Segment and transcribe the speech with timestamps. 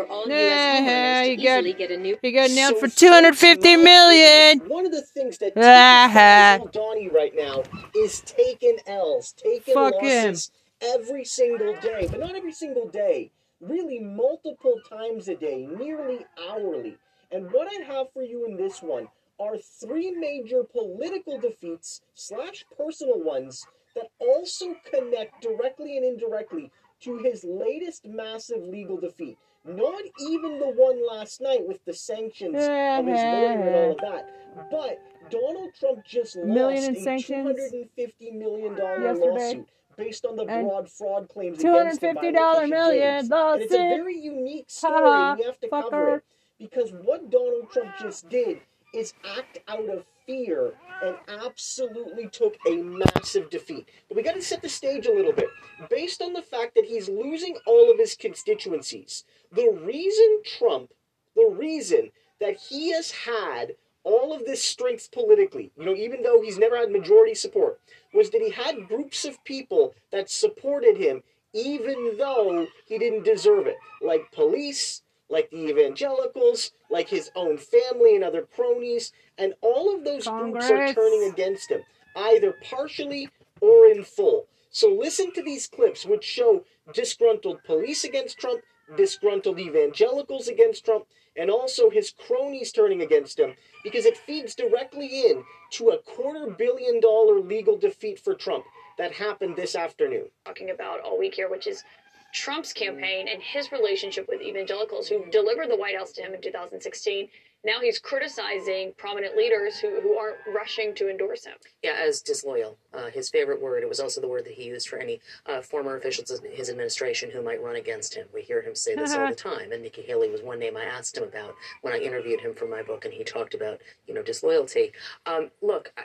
[0.00, 0.80] for all Yeah, U.S.
[0.80, 2.18] homeowners to you got- easily get a new.
[2.22, 4.58] He got nailed So for 250 folks, million.
[4.68, 7.62] One of the things that ah, typifies Donnie right now
[7.96, 10.26] is taking L's, taking Fuck him.
[10.32, 10.50] losses
[10.80, 13.30] every single day, but not every single day.
[13.60, 16.96] Really, multiple times a day, nearly hourly.
[17.30, 19.08] And what I have for you in this one
[19.38, 26.70] are three major political defeats slash personal ones that also connect directly and indirectly
[27.00, 29.36] to his latest massive legal defeat.
[29.64, 33.92] Not even the one last night with the sanctions of eh, his lawyer and all
[33.92, 34.10] of eh.
[34.10, 34.98] that, but
[35.30, 39.26] Donald Trump just Million lost a $250 million yesterday.
[39.30, 43.30] lawsuit based on the And broad fraud claims against him by $250 Letitia million James.
[43.30, 45.90] And it's a very unique story, ha, we have to fucker.
[45.90, 46.24] cover it
[46.58, 48.60] because what Donald Trump just did
[48.94, 53.88] is act out of fear and absolutely took a massive defeat.
[54.08, 55.48] But we got to set the stage a little bit.
[55.88, 60.92] Based on the fact that he's losing all of his constituencies, the reason Trump,
[61.34, 66.40] the reason that he has had all of this strength politically, you know, even though
[66.40, 67.80] he's never had majority support,
[68.14, 71.22] was that he had groups of people that supported him
[71.52, 78.14] even though he didn't deserve it, like police, like the evangelicals, like his own family
[78.16, 81.82] and other cronies, and all of those groups are turning against him,
[82.16, 83.28] either partially
[83.60, 84.46] or in full.
[84.70, 88.62] So listen to these clips, which show disgruntled police against Trump,
[88.96, 91.06] disgruntled evangelicals against Trump,
[91.36, 96.50] and also his cronies turning against him, because it feeds directly in to a quarter
[96.50, 98.64] billion dollar legal defeat for Trump
[98.98, 100.26] that happened this afternoon.
[100.44, 101.84] talking about all week here, which is
[102.32, 106.40] Trump's campaign and his relationship with evangelicals who delivered the White House to him in
[106.40, 107.28] 2016.
[107.64, 111.54] Now he's criticizing prominent leaders who, who aren't rushing to endorse him.
[111.82, 112.78] Yeah, as disloyal.
[112.94, 113.82] Uh, his favorite word.
[113.82, 116.70] It was also the word that he used for any uh, former officials in his
[116.70, 118.26] administration who might run against him.
[118.32, 119.72] We hear him say this all the time.
[119.72, 122.66] And Nikki Haley was one name I asked him about when I interviewed him for
[122.66, 124.92] my book, and he talked about you know disloyalty.
[125.26, 126.04] Um, look, I,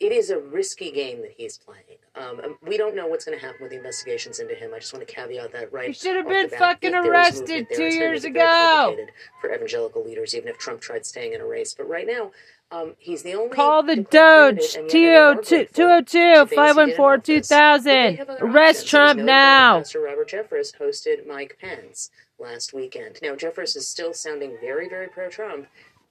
[0.00, 1.98] it is a risky game that he's playing.
[2.16, 4.72] Um, um, we don't know what's going to happen with the investigations into him.
[4.74, 5.88] I just want to caveat that right.
[5.88, 9.06] He should have been fucking If there is arrested two years make it very ago.
[9.40, 12.32] For evangelical leaders, even if Trump tried staying in a race, but right now.
[12.72, 14.10] Um, he's the only Call the Doge.
[14.10, 17.60] candidate, and yet they are grateful 202 to face he did in 514 office.
[17.86, 18.16] But they 2000.
[18.16, 18.88] have Arrest.
[18.88, 19.78] Trump It was noted that now.
[19.78, 23.20] Pastor Robert Jeffress hosted Mike Pence last weekend.
[23.22, 25.68] Now, Jeffress is still sounding very, very pro Trump,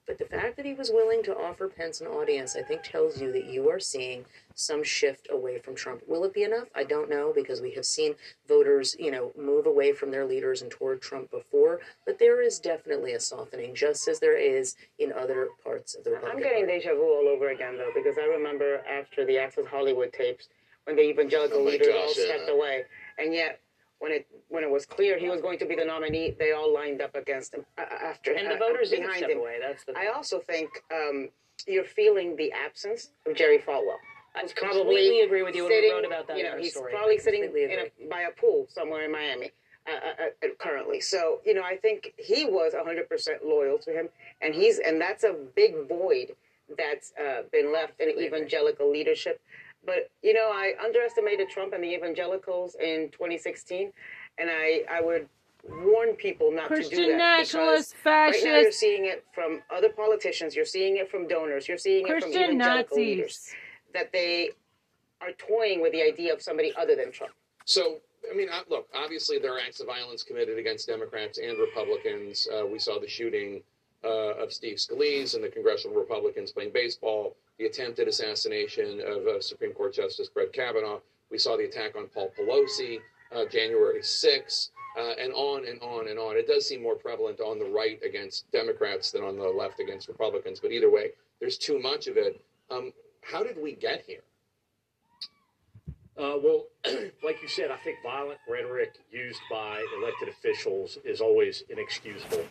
[0.08, 3.22] but the fact that he was willing to offer Pence an audience, I think, tells
[3.22, 4.26] you that you are seeing
[4.56, 6.02] some shift away from Trump.
[6.08, 6.68] Will it be enough?
[6.76, 8.16] I don't know because we have seen
[8.48, 12.60] voters, you know, move away from their leaders and toward Trump before, but there is
[12.60, 16.94] definitely a softening, just as there is in other parts of the I'm getting deja
[16.94, 20.48] vu all over again, though, because I remember after the Access Hollywood tapes
[20.86, 22.36] when the evangelical Oh my leaders gosh, all yeah.
[22.36, 22.84] stepped away,
[23.18, 23.60] and yet
[24.00, 26.72] when it when it was clear he was going to be the nominee, they all
[26.74, 29.38] lined up against him uh, after And the uh, voters didn't behind him.
[29.40, 29.58] away.
[29.62, 29.94] That's the.
[29.98, 31.30] I also think um,
[31.68, 33.96] you're feeling the absence of Jerry Falwell.
[34.36, 35.66] I He's completely agree with you.
[35.66, 36.92] And we sitting, wrote about that you know, our he's story.
[36.92, 39.52] probably sitting in a, by a pool somewhere in Miami
[39.88, 41.02] uh, uh, uh, currently.
[41.02, 43.08] So you know, I think he was 100%
[43.44, 44.10] loyal to him,
[44.42, 46.36] and he's and that's a big void
[46.78, 49.42] that's uh, been left in evangelical leadership.
[49.86, 53.92] But you know, I underestimated Trump and the evangelicals in 2016,
[54.40, 55.28] and I I would
[55.70, 59.62] warn people not to do Christian that nationalist, because right now you're seeing it from
[59.74, 63.56] other politicians, you're seeing it from donors, you're seeing it from Christian evangelical leaders Nazis.
[63.94, 64.52] That they
[65.22, 67.34] are toying with the idea of somebody other than Trump.
[67.66, 67.98] So,
[68.30, 72.48] I mean, look, obviously there are acts of violence committed against Democrats and Republicans.
[72.54, 73.62] Uh, we saw the shooting
[74.04, 79.42] uh, of Steve Scalise and the congressional Republicans playing baseball, the attempted assassination of uh,
[79.42, 81.00] Supreme Court Justice Brett Kavanaugh.
[81.32, 83.00] We saw the attack on Paul Pelosi
[83.36, 86.38] uh, January 6th, uh, and on and on and on.
[86.38, 90.08] It does seem more prevalent on the right against Democrats than on the left against
[90.08, 92.44] Republicans, but either way, there's too much of it.
[92.70, 92.94] Um,
[93.32, 94.22] how did we get here?
[96.16, 96.66] Uh, well,
[97.24, 102.46] like you said, I think violent rhetoric used by elected officials is always inexcusable.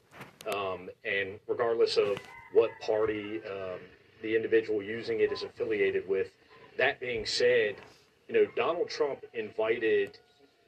[0.53, 2.19] Um, and regardless of
[2.53, 3.79] what party um,
[4.21, 6.33] the individual using it is affiliated with,
[6.77, 7.77] that being said,
[8.29, 10.19] you know, Donald Trump invited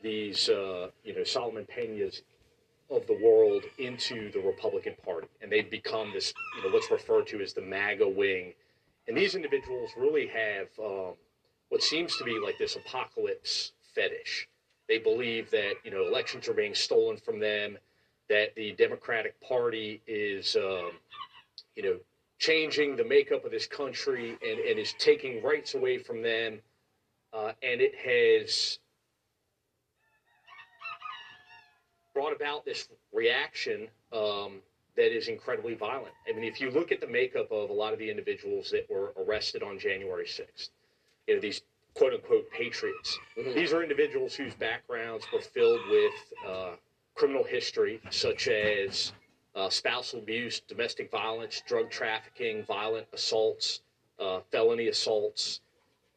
[0.02, 2.22] these, uh, you know, Solomon Pena's
[2.90, 7.26] of the world into the Republican Party, and they've become this, you know, what's referred
[7.28, 8.52] to as the MAGA wing.
[9.06, 11.14] And these individuals really have um,
[11.68, 14.48] what seems to be like this apocalypse fetish.
[14.88, 17.78] They believe that you know elections are being stolen from them,
[18.28, 20.92] that the Democratic Party is, um,
[21.74, 21.96] you know,
[22.38, 26.60] changing the makeup of this country and, and is taking rights away from them,
[27.32, 28.78] uh, and it has
[32.14, 34.60] brought about this reaction um,
[34.96, 36.14] that is incredibly violent.
[36.28, 38.88] I mean, if you look at the makeup of a lot of the individuals that
[38.88, 40.70] were arrested on January 6th,
[41.26, 41.62] you know, these
[41.94, 43.54] quote unquote patriots, Mhm.
[43.54, 46.76] these are individuals whose backgrounds were filled with uh,
[47.14, 49.12] criminal history, such as
[49.54, 53.82] uh, spousal abuse, domestic violence, drug trafficking, violent assaults,
[54.18, 55.60] uh, felony assaults.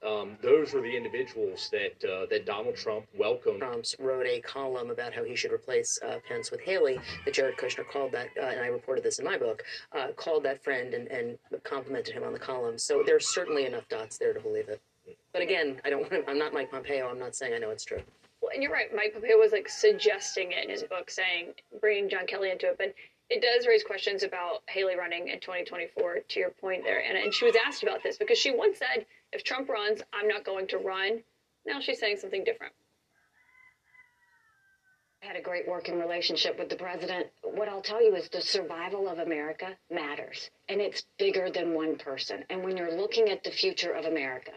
[0.05, 3.59] Um, those were the individuals that uh, that Donald Trump welcomed.
[3.59, 6.99] Trumps wrote a column about how he should replace uh, Pence with Haley.
[7.25, 9.63] That Jared Kushner called that, uh, and I reported this in my book,
[9.93, 12.77] uh, called that friend and, and complimented him on the column.
[12.77, 14.79] So there's certainly enough dots there to believe it.
[15.33, 16.01] But again, I don't.
[16.01, 17.07] Want to, I'm not Mike Pompeo.
[17.07, 18.01] I'm not saying I know it's true.
[18.41, 18.93] Well, and you're right.
[18.95, 22.75] Mike Pompeo was like suggesting it in his book, saying bringing John Kelly into it,
[22.77, 22.93] but
[23.29, 26.19] it does raise questions about Haley running in 2024.
[26.27, 29.05] To your point there, and and she was asked about this because she once said,
[29.33, 31.23] "If Trump runs, I'm not going to run."
[31.65, 32.73] Now she's saying something different.
[35.21, 37.27] Had a great working relationship with the president.
[37.41, 41.97] What I'll tell you is the survival of America matters, and it's bigger than one
[41.97, 42.45] person.
[42.51, 44.51] And when you're looking at the future of America,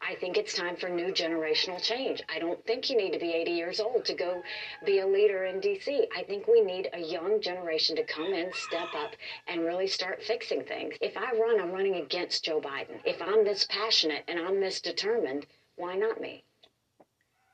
[0.00, 2.22] I think it's time for new generational change.
[2.28, 4.40] I don't think you need to be 80 years old to go
[4.86, 6.06] be a leader in DC.
[6.16, 9.16] I think we need a young generation to come in, step up,
[9.48, 10.94] and really start fixing things.
[11.00, 13.00] If I run, I'm running against Joe Biden.
[13.04, 16.44] If I'm this passionate and I'm this determined, why not me?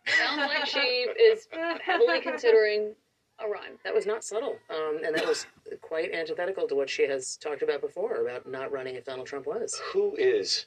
[0.06, 1.46] Sounds like she is
[1.82, 2.94] heavily considering
[3.38, 3.78] a run.
[3.84, 5.46] That was not subtle, um, and that was
[5.80, 9.46] quite antithetical to what she has talked about before about not running if Donald Trump
[9.46, 9.80] was.
[9.92, 10.66] Who is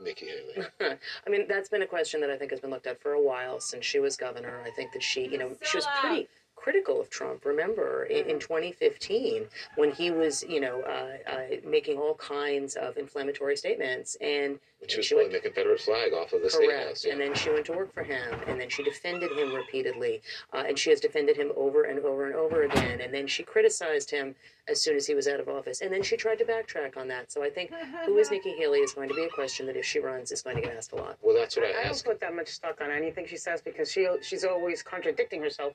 [0.00, 0.66] Nikki Haley?
[1.26, 3.22] I mean, that's been a question that I think has been looked at for a
[3.22, 4.60] while since she was governor.
[4.64, 7.44] I think that she, you know, she was pretty critical of Trump.
[7.44, 12.96] Remember, in, in 2015, when he was, you know, uh, uh, making all kinds of
[12.96, 14.58] inflammatory statements, and
[14.88, 17.04] she was she pulling went the Confederate flag off of the state house.
[17.04, 17.12] yeah.
[17.12, 20.22] And then she went to work for him, and then she defended him repeatedly,
[20.52, 23.00] uh, and she has defended him over and over and over again.
[23.00, 24.34] And then she criticized him
[24.68, 27.06] as soon as he was out of office, and then she tried to backtrack on
[27.08, 27.30] that.
[27.30, 27.70] So I think
[28.04, 30.42] who is Nikki Haley is going to be a question that if she runs is
[30.42, 31.16] going to get asked a lot.
[31.22, 33.60] well, that's what I, I, I don't put that much stock on anything she says
[33.62, 35.74] because she she's always contradicting herself,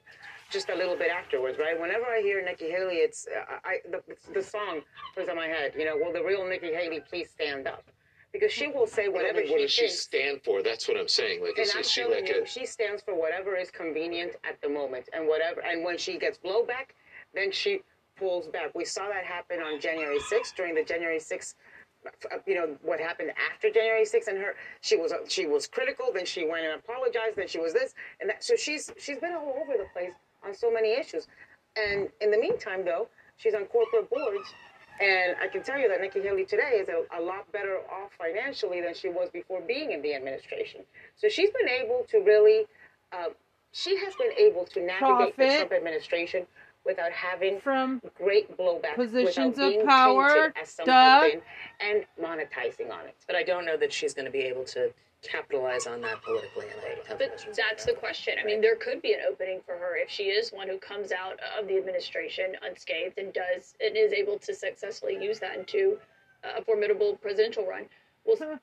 [0.50, 1.80] just a little bit afterwards, right?
[1.80, 4.02] Whenever I hear Nikki Haley, it's uh, I the,
[4.34, 4.82] the song
[5.16, 5.74] goes in my head.
[5.78, 7.84] You know, will the real Nikki Haley please stand up?
[8.34, 10.00] Because she will say What, whatever what she does she thinks.
[10.00, 10.64] stand for?
[10.64, 11.42] That's what I'm saying.
[11.42, 12.48] Like, And is, I'm is she telling like you, a?
[12.48, 15.60] she stands for whatever is convenient at the moment, and whatever.
[15.62, 16.92] And when she gets blowback,
[17.34, 17.82] then she
[18.22, 18.76] pulls back.
[18.76, 21.56] We saw that happen on January 6th during the January 6th.
[22.32, 26.08] uh, You know what happened after January 6th, and her she was she was critical.
[26.14, 27.38] Then she went and apologized.
[27.38, 28.44] Then she was this and that.
[28.46, 30.14] So she's she's been all over the place
[30.46, 31.28] on so many issues.
[31.78, 34.50] And in the meantime, though, she's on corporate boards
[35.02, 38.12] and I can tell you that Nikki Haley today is a, a lot better off
[38.20, 40.82] financially than she was before being in the administration.
[41.18, 42.68] So she's been able to really,
[43.12, 43.30] uh,
[43.74, 46.48] she has been able to navigate the Trump administration
[46.86, 51.24] without having From great blowback, positions of power, as some Doug.
[51.24, 51.42] have been,
[51.80, 53.16] and monetizing on it.
[53.28, 54.92] But I don't know that she's going to be able to
[55.22, 56.66] capitalize on that politically.
[56.72, 58.36] And I have But that's the question.
[58.42, 61.12] I mean, there could be an opening for her if she is one who comes
[61.12, 66.00] out of the administration unscathed and does and is able to successfully use that into
[66.44, 67.86] a formidable presidential run.
[68.26, 68.60] Well,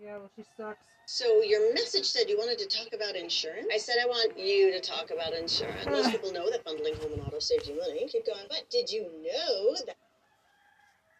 [0.00, 0.86] yeah, well, she sucks.
[1.08, 3.68] So your message said you wanted to talk about insurance.
[3.72, 5.86] I said I want you to talk about insurance.
[5.86, 8.08] Most people know that bundling home and auto saves you money.
[8.08, 8.44] Keep going.
[8.48, 9.96] But did you know that?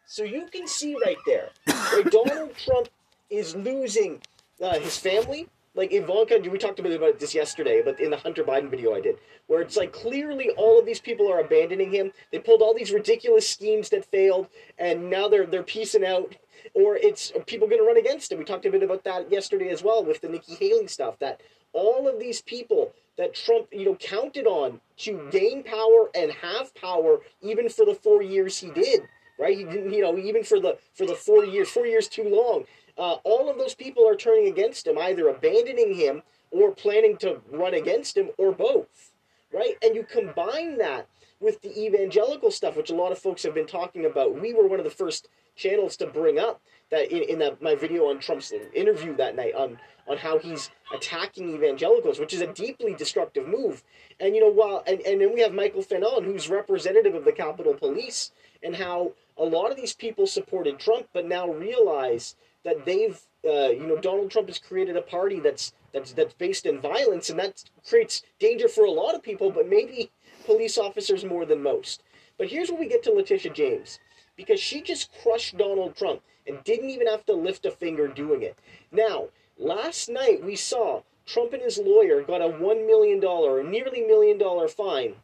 [0.05, 2.89] So you can see right there, where Donald Trump
[3.29, 4.21] is losing
[4.61, 5.47] uh, his family.
[5.73, 8.93] Like Ivanka, we talked a bit about this yesterday, but in the Hunter Biden video
[8.93, 12.11] I did, where it's like clearly all of these people are abandoning him.
[12.31, 14.47] They pulled all these ridiculous schemes that failed,
[14.77, 16.35] and now they're they're piecing out.
[16.73, 18.39] Or it's people going to run against him.
[18.39, 21.19] We talked a bit about that yesterday as well with the Nikki Haley stuff.
[21.19, 21.41] That
[21.73, 26.73] all of these people that Trump, you know, counted on to gain power and have
[26.75, 29.01] power, even for the four years he did,
[29.39, 29.57] right?
[29.57, 32.65] He didn't, you know, even for the for the four years, four years too long.
[32.97, 37.39] Uh, all of those people are turning against him, either abandoning him or planning to
[37.51, 39.11] run against him, or both,
[39.53, 39.75] right?
[39.83, 41.07] And you combine that
[41.39, 44.39] with the evangelical stuff, which a lot of folks have been talking about.
[44.39, 47.75] We were one of the first channels to bring up that in, in that my
[47.75, 49.77] video on Trump's interview that night on
[50.07, 53.83] on how he's attacking evangelicals, which is a deeply destructive move.
[54.19, 57.31] And you know, while and, and then we have Michael Fanone, who's representative of the
[57.31, 58.31] Capitol Police,
[58.63, 63.69] and how a lot of these people supported Trump, but now realize that they've uh,
[63.69, 67.39] you know Donald Trump has created a party that's that's that's based in violence, and
[67.39, 70.09] that creates danger for a lot of people, but maybe
[70.47, 72.03] police officers more than most.
[72.39, 73.99] But here's where we get to Letitia James,
[74.35, 78.41] because she just crushed Donald Trump and didn't even have to lift a finger doing
[78.43, 78.57] it.
[78.91, 79.27] Now,
[79.59, 84.01] last night we saw Trump and his lawyer got a one million dollar, or nearly
[84.01, 85.15] million dollar fine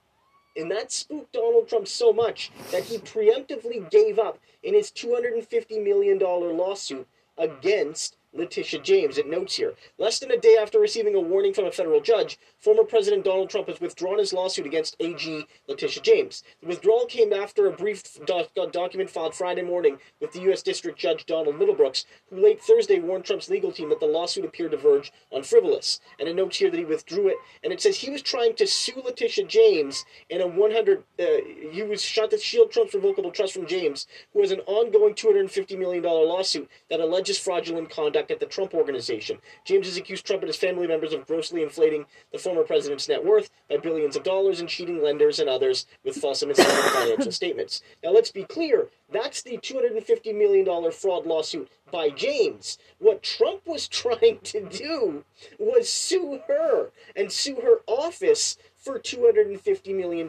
[0.58, 5.84] And that spooked Donald Trump so much that he preemptively gave up in his $250
[5.84, 9.18] million lawsuit against Letitia James.
[9.18, 12.38] It notes here less than a day after receiving a warning from a federal judge,
[12.64, 16.44] former President Donald Trump has withdrawn his lawsuit against AG Letitia James.
[16.62, 20.64] The withdrawal came after a brief doc- document filed Friday morning with the U.S.
[20.64, 24.72] District Judge Donald Middlebrooks, who late Thursday warned Trump's legal team that the lawsuit appeared
[24.72, 26.00] to verge on frivolous.
[26.18, 28.66] And it notes here that he withdrew it, and it says he was trying to
[28.66, 31.04] sue Letitia James in a 100.
[31.20, 31.24] Uh,
[31.70, 35.78] he was shot to shield Trump's revocable trust from James, who has an ongoing $250
[35.78, 39.40] million lawsuit that alleges fraudulent conduct at the Trump Organization.
[39.66, 43.26] James has accused Trump and his family members of grossly inflating the former president's net
[43.26, 47.32] worth by billions of dollars and cheating lenders and others with false and misleading financial
[47.32, 47.82] statements.
[48.04, 52.78] Now, let's be clear that's the $250 million fraud lawsuit by James.
[53.00, 55.26] What Trump was trying to do
[55.58, 60.28] was sue her and sue her office for $250 million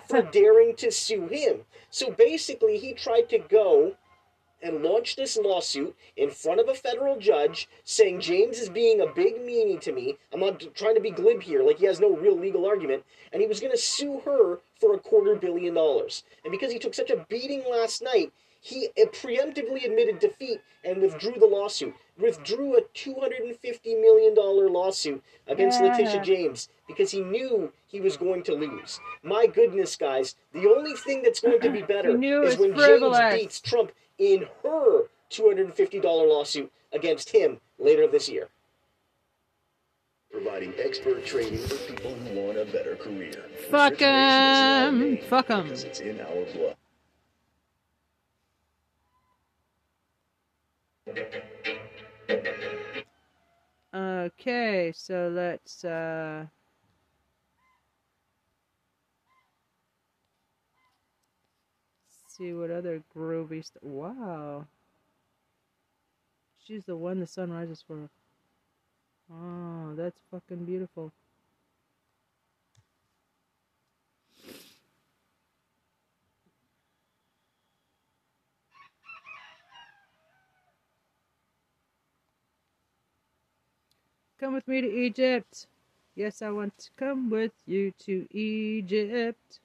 [0.08, 1.60] for daring to sue him.
[1.90, 3.96] So basically, he tried to go
[4.66, 9.06] and launched this lawsuit in front of a federal judge saying James is being a
[9.06, 10.18] big meanie to me.
[10.32, 13.04] I'm not trying to be glib here, like he has no real legal argument.
[13.32, 16.24] And he was going to sue her for a quarter billion dollars.
[16.44, 21.00] And because he took such a beating last night, he uh, preemptively admitted defeat and
[21.00, 21.94] withdrew the lawsuit.
[22.18, 25.88] Withdrew a $250 million lawsuit against Yeah.
[25.90, 28.98] Letitia James because he knew he was going to lose.
[29.22, 32.58] My goodness, guys, the only thing that's going to be better He knew it is
[32.58, 33.18] when frivolous.
[33.18, 38.48] James beats Trump in her $250 lawsuit against him later this year.
[40.30, 43.32] Providing expert training for people who want a better career.
[43.70, 44.08] Fuck Refrigeration
[44.52, 45.00] is now 'em.
[45.00, 45.62] made Fuck 'em.
[45.64, 46.76] Because it's in our blood.
[53.94, 56.46] Okay, so let's uh
[62.36, 63.82] see what other groovy stuff.
[63.82, 64.66] Wow.
[66.64, 68.08] She's the one the sun rises for.
[69.32, 71.12] Oh, that's fucking beautiful.
[84.38, 85.66] Come with me to Egypt.
[86.14, 89.60] Yes, I want to come with you to Egypt.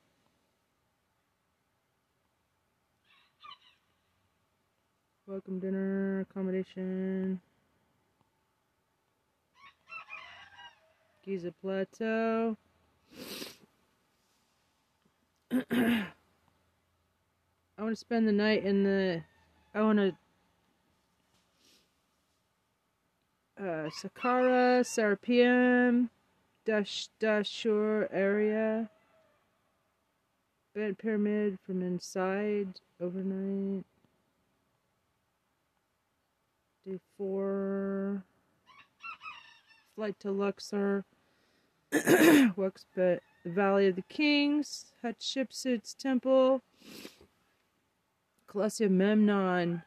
[5.32, 7.40] Welcome dinner, accommodation.
[11.24, 12.58] Giza Plateau.
[15.72, 16.04] I
[17.80, 19.24] want to spend the night in the.
[19.74, 20.14] I want to
[23.58, 26.10] uh, Saqqara, Serapeum,
[26.66, 28.90] Dash Dashur area.
[30.76, 33.86] Bent pyramid from inside overnight.
[36.86, 38.24] Day four.
[39.96, 41.06] Flight to Luxor.
[41.92, 46.62] But the Valley of the Kings, Hatshepsut's Temple,
[48.48, 49.84] Colosseum Memnon.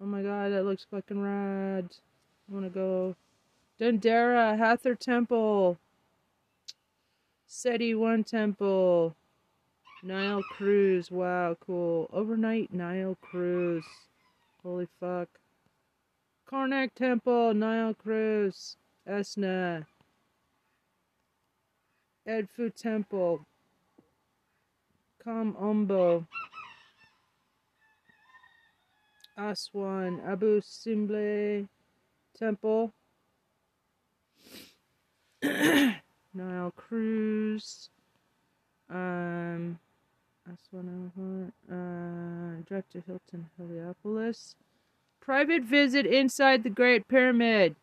[0.00, 1.88] Oh my god, that looks fucking rad.
[2.48, 3.14] I wanna go.
[3.78, 5.78] Dendera, Hathor Temple.
[7.46, 9.14] Seti One Temple.
[10.02, 11.10] Nile Cruise.
[11.10, 12.08] Wow, cool.
[12.12, 13.84] Overnight Nile Cruise.
[14.62, 15.28] Holy fuck.
[16.50, 18.76] Karnak Temple, Nile Cruise.
[19.08, 19.86] Esna.
[22.28, 23.46] Edfu Temple.
[25.22, 26.26] Kom Ombo.
[29.36, 31.66] Aswan, Abu Simbel
[32.38, 32.92] Temple,
[35.42, 37.88] Nile Cruise,
[38.90, 39.78] um,
[41.70, 44.56] uh, drive to Hilton Heliopolis,
[45.20, 47.76] private visit inside the Great Pyramid.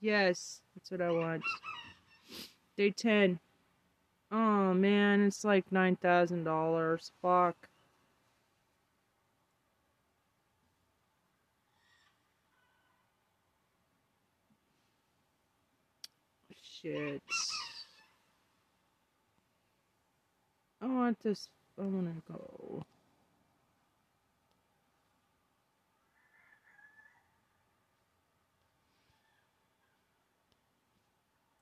[0.00, 1.42] Yes, that's what I want.
[2.76, 3.38] Day 10.
[4.32, 7.10] Oh man, it's like $9,000.
[7.20, 7.68] Fuck.
[16.82, 17.22] Shit.
[20.82, 21.48] I want this.
[21.78, 22.82] I want to go.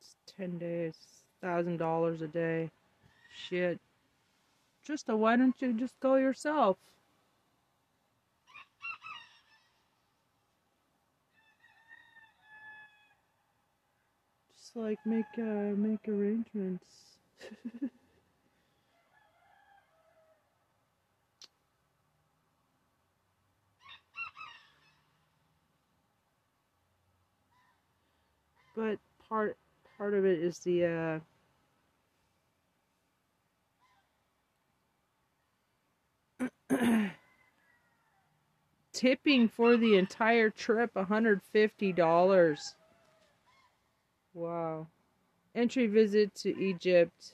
[0.00, 0.94] It's 10 days,
[1.42, 2.70] $1,000 a day.
[3.48, 3.80] Shit.
[4.84, 6.78] Just why don't you just go yourself?
[14.56, 16.86] Just like make uh make arrangements.
[28.78, 29.56] but part
[29.96, 31.20] part of it is the
[36.70, 36.70] uh
[38.92, 42.74] tipping for the entire trip $150
[44.34, 44.86] wow.
[45.56, 47.32] Entry visit to egypt.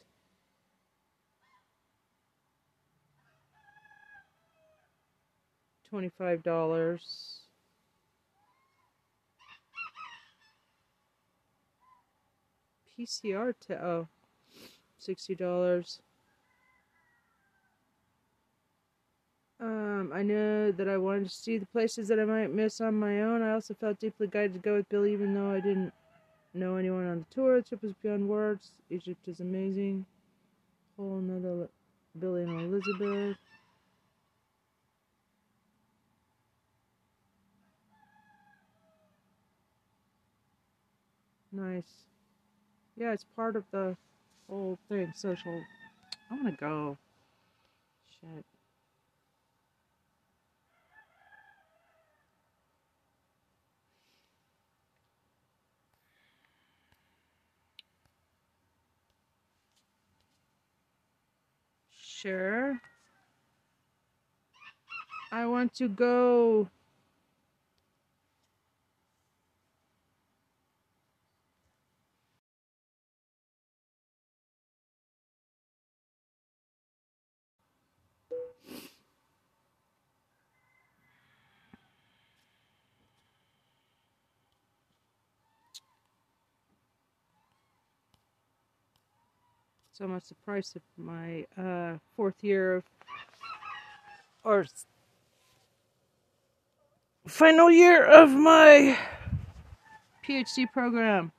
[5.93, 7.44] $25
[12.99, 14.09] pcr to oh
[14.99, 16.01] $60
[19.61, 22.95] Um, I know that I wanted to see the places that I might miss on
[22.95, 23.41] my own.
[23.41, 25.93] I also felt deeply guided to go with Billy, even though I didn't
[26.53, 27.57] know anyone on the tour.
[27.57, 28.73] The trip was beyond words.
[28.91, 30.05] Egypt is amazing.
[30.97, 31.69] Whole another
[32.19, 33.39] Billy and Elizabeth.
[41.53, 42.14] Nice.
[42.97, 43.97] Yeah, it's part of the
[44.49, 45.13] whole thing.
[45.17, 45.63] Social.
[46.31, 46.97] I want to go.
[48.21, 48.45] Shit.
[61.91, 62.81] Sure.
[65.33, 66.69] I want to go.
[89.95, 92.85] It's almost the price of my uh, fourth year of,
[94.43, 94.67] or
[97.29, 98.99] final year of my
[100.27, 101.31] PhD program.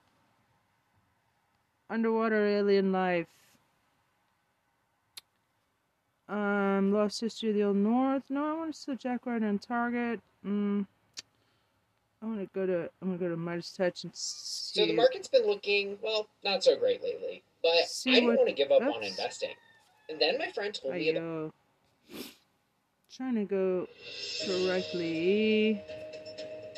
[1.89, 3.27] Underwater alien life.
[6.29, 8.23] Um, Lost History of the Old North.
[8.29, 10.21] No, I want to see Jack Ryan on Target.
[10.47, 10.87] Mm,
[12.21, 12.89] I want to go to.
[13.01, 14.79] I'm gonna go to Midas Touch and see.
[14.79, 17.43] So the market's been looking, well, not so great lately.
[17.65, 19.49] But See I didn't want to give up on investing.
[20.07, 21.51] And then my friend told me about
[23.11, 23.87] Trying to go
[24.45, 25.81] correctly.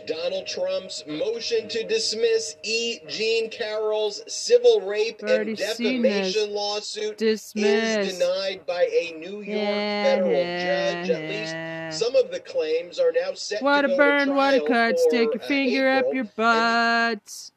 [0.08, 3.00] Donald Trump's motion to dismiss E.
[3.10, 8.08] Jean Carroll's civil rape Already and defamation lawsuit Dismiss.
[8.08, 11.10] is denied by a New York Yeah, federal yeah, judge.
[11.10, 14.60] At least some of the claims are now set Water to go burn, to water
[14.60, 17.52] trial cut, for, stick your uh, finger up your butt.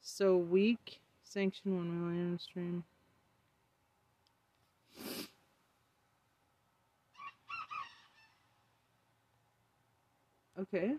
[0.00, 1.00] So weak.
[1.28, 2.82] Sanction one million stream.
[10.58, 10.94] Okay.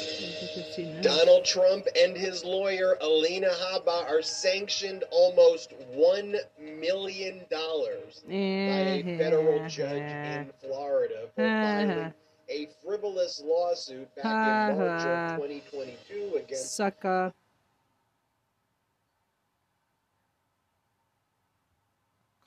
[0.00, 1.02] I think I've.
[1.02, 9.02] Donald Trump and his lawyer Alina Habba are sanctioned almost one million dollars by a
[9.02, 10.40] eh, federal eh, judge eh.
[10.40, 12.12] in Florida for filing
[12.50, 17.32] a frivolous lawsuit back in March of 2022 against Sucker.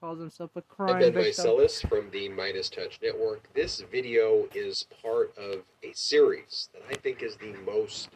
[0.02, 1.46] Calls himself a crime I'm Ben victim.
[1.46, 3.48] Meiselas from the Midas Touch Network.
[3.54, 8.10] This video is part of a series that I think is the most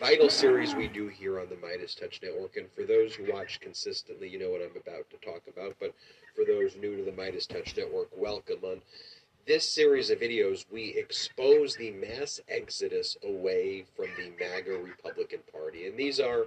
[0.00, 2.56] vital series we do here on the Midas Touch Network.
[2.56, 5.76] And for those who watch consistently, you know what I'm about to talk about.
[5.78, 5.94] But
[6.34, 8.60] for those new to the Midas Touch Network, welcome.
[8.62, 8.80] On
[9.46, 15.88] this series of videos, we expose the mass exodus away from the MAGA Republican Party.
[15.88, 16.46] And these are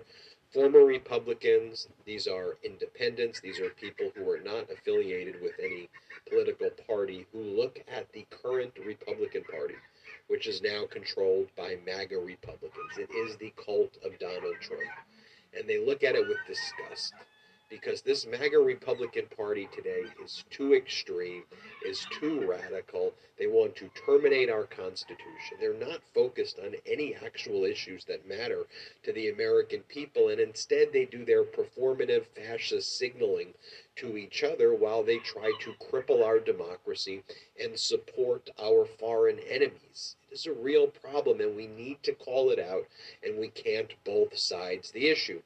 [0.53, 5.89] former Republicans, these are independents, these are people who are not affiliated with any
[6.29, 9.75] political party who look at the current Republican Party,
[10.27, 12.97] which is now controlled by MAGA Republicans.
[12.97, 14.81] It is the cult of Donald Trump.
[15.57, 17.13] And they look at it with disgust
[17.71, 21.43] because this MAGA Republican Party today is too extreme,
[21.87, 23.13] is too radical.
[23.39, 25.57] They want to terminate our Constitution.
[25.59, 28.67] They're not focused on any actual issues that matter
[29.03, 33.53] to the American people, and instead they do their performative fascist signaling
[33.95, 37.23] to each other while they try to cripple our democracy
[37.63, 40.17] and support our foreign enemies.
[40.29, 42.85] It is a real problem, and we need to call it out,
[43.23, 45.41] and we can't both sides the issue.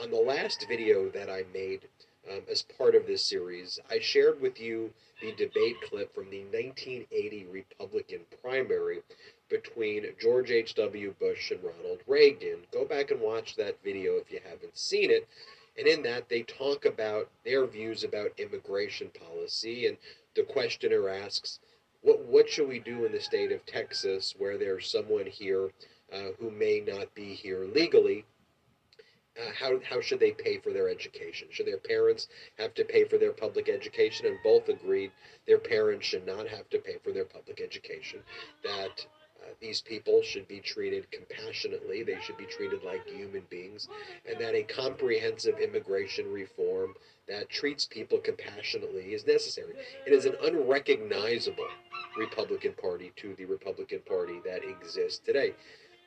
[0.00, 1.86] On the last video that I made
[2.30, 6.44] um, as part of this series, I shared with you the debate clip from the
[6.44, 9.02] 1980 Republican primary
[9.50, 11.14] between George H.W.
[11.20, 12.60] Bush and Ronald Reagan.
[12.72, 15.28] Go back and watch that video if you haven't seen it.
[15.76, 19.86] And in that, they talk about their views about immigration policy.
[19.86, 19.98] And
[20.34, 21.58] the questioner asks,
[22.00, 25.72] what, what should we do in the state of Texas where there's someone here
[26.10, 28.24] uh, who may not be here legally?
[29.40, 31.48] Uh, how, how should they pay for their education?
[31.50, 34.26] Should their parents have to pay for their public education?
[34.26, 35.12] And both agreed
[35.46, 38.20] their parents should not have to pay for their public education.
[38.64, 39.06] That
[39.40, 43.88] uh, these people should be treated compassionately, they should be treated like human beings,
[44.28, 46.94] and that a comprehensive immigration reform
[47.26, 49.74] that treats people compassionately is necessary.
[50.06, 51.68] It is an unrecognizable
[52.18, 55.54] Republican Party to the Republican Party that exists today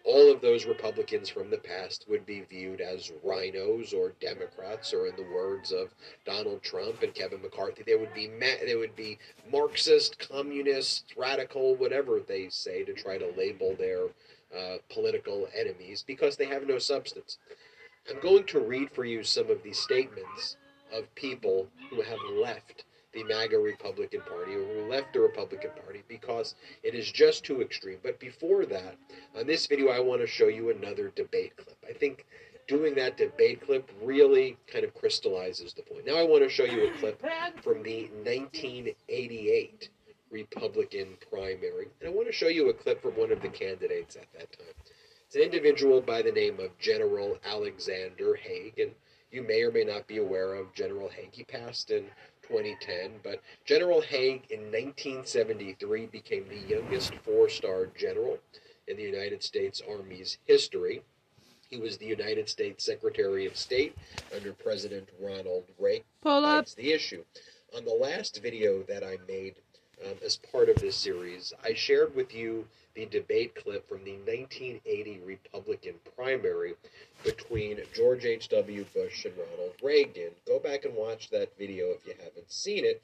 [0.05, 5.07] all of those Republicans from the past would be viewed as RINOs or Democrats, or
[5.07, 5.93] in the words of
[6.25, 9.17] Donald Trump and Kevin McCarthy, they would be ma- they would be
[9.51, 14.07] Marxist, communist, radical, whatever they say to try to label their
[14.57, 17.37] uh, political enemies because they have no substance.
[18.09, 20.57] I'm going to read for you some of these statements
[20.93, 22.83] of people who have left
[23.13, 27.61] the MAGA Republican Party or who left the Republican Party because it is just too
[27.61, 27.99] extreme.
[28.01, 28.97] But before that,
[29.37, 31.77] on this video, I want to show you another debate clip.
[31.87, 32.25] I think
[32.67, 36.05] doing that debate clip really kind of crystallizes the point.
[36.05, 37.21] Now, I want to show you a clip
[37.61, 39.89] from the 1988
[40.31, 41.87] Republican primary.
[41.99, 44.51] And I want to show you a clip from one of the candidates at that
[44.51, 44.73] time.
[45.27, 48.79] It's an individual by the name of General Alexander Haig.
[48.79, 48.91] And
[49.31, 51.29] you may or may not be aware of General Haig.
[51.31, 52.05] He passed in
[52.53, 58.37] 2010, but General Haig in 1973 became the youngest four star general
[58.87, 61.01] in the United States Army's history.
[61.67, 63.95] He was the United States Secretary of State
[64.35, 66.05] under President Ronald Reagan.
[66.21, 66.65] Pull up.
[66.65, 67.23] That's the issue.
[67.75, 69.55] On the last video that I made
[70.05, 74.13] um, as part of this series, I shared with you the debate clip from the
[74.13, 76.73] 1980 Republican primary
[77.23, 78.85] between George H.W.
[78.93, 80.31] Bush and Ronald Reagan.
[80.45, 83.01] Go back and watch that video if you haven't seen it.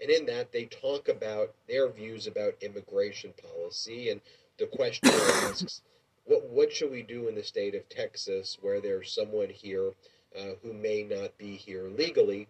[0.00, 4.10] And in that, they talk about their views about immigration policy.
[4.10, 4.20] And
[4.58, 5.82] the question asks,
[6.24, 9.92] what, what should we do in the state of Texas where there's someone here
[10.38, 12.48] uh, who may not be here legally?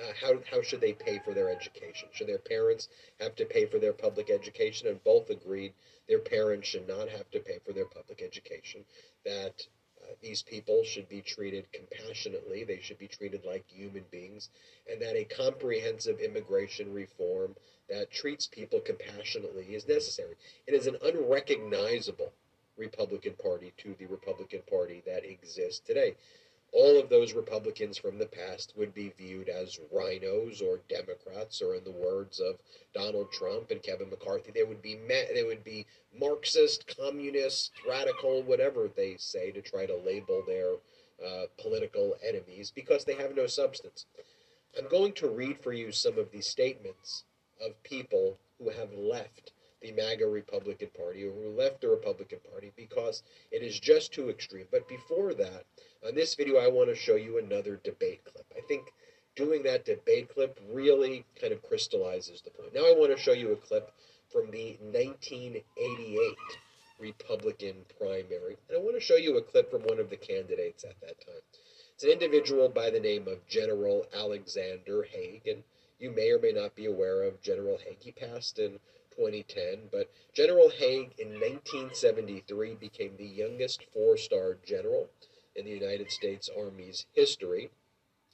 [0.00, 2.08] Uh, how, how should they pay for their education?
[2.12, 2.88] Should their parents
[3.20, 4.88] have to pay for their public education?
[4.88, 5.74] And both agreed
[6.08, 8.84] their parents should not have to pay for their public education.
[9.24, 9.66] That
[10.02, 14.48] uh, these people should be treated compassionately, they should be treated like human beings,
[14.90, 17.54] and that a comprehensive immigration reform
[17.90, 20.36] that treats people compassionately is necessary.
[20.66, 22.32] It is an unrecognizable
[22.78, 26.14] Republican Party to the Republican Party that exists today
[26.72, 31.74] all of those Republicans from the past would be viewed as RINOs or Democrats, or
[31.74, 32.58] in the words of
[32.94, 35.86] Donald Trump and Kevin McCarthy, they would be they would be
[36.18, 40.74] Marxist, communist, radical, whatever they say to try to label their
[41.24, 44.06] uh, political enemies because they have no substance.
[44.78, 47.24] I'm going to read for you some of these statements
[47.64, 52.72] of people who have left the MAGA Republican Party or who left the Republican Party
[52.76, 54.66] because it is just too extreme.
[54.70, 55.64] But before that,
[56.06, 58.46] on this video, I want to show you another debate clip.
[58.56, 58.92] I think
[59.36, 62.74] doing that debate clip really kind of crystallizes the point.
[62.74, 63.92] Now I want to show you a clip
[64.30, 66.36] from the 1988
[66.98, 68.56] Republican primary.
[68.68, 71.20] And I want to show you a clip from one of the candidates at that
[71.24, 71.42] time.
[71.94, 75.46] It's an individual by the name of General Alexander Haig.
[75.46, 75.62] And
[75.98, 77.98] you may or may not be aware of General Haig.
[78.00, 78.78] He passed in
[79.20, 85.10] 2010, but General Haig in 1973 became the youngest four star general
[85.54, 87.70] in the United States Army's history.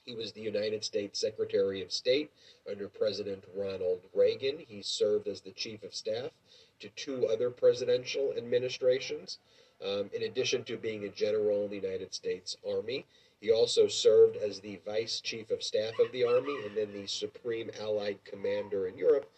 [0.05, 2.31] He was the United States Secretary of State
[2.69, 4.59] under President Ronald Reagan.
[4.65, 6.31] He served as the Chief of Staff
[6.79, 9.39] to two other presidential administrations.
[9.83, 13.05] Um, in addition to being a general in the United States Army,
[13.41, 17.07] he also served as the Vice Chief of Staff of the Army and then the
[17.07, 19.29] Supreme Allied Commander in Europe.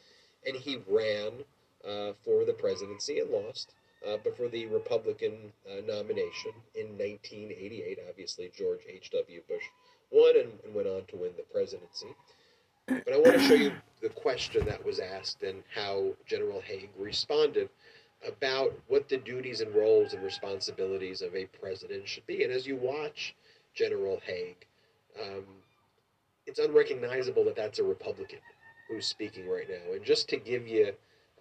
[0.50, 1.46] And he ran
[1.88, 3.74] uh, for the presidency and lost
[4.08, 8.00] uh, but for the Republican uh, nomination in 1988.
[8.08, 9.42] Obviously, George H.W.
[9.48, 9.64] Bush
[10.12, 12.08] won and, and, went on to win the presidency.
[12.88, 16.90] But I want to show you the question that was asked and how General Haig
[16.98, 17.70] responded
[18.28, 22.44] about what the duties and roles and responsibilities of a president should be.
[22.44, 23.36] And as you watch
[23.76, 24.66] General Haig,
[25.22, 25.46] um,
[26.48, 28.40] it's unrecognizable that that's a Republican
[28.90, 29.94] who's speaking right now.
[29.94, 30.94] And just to give you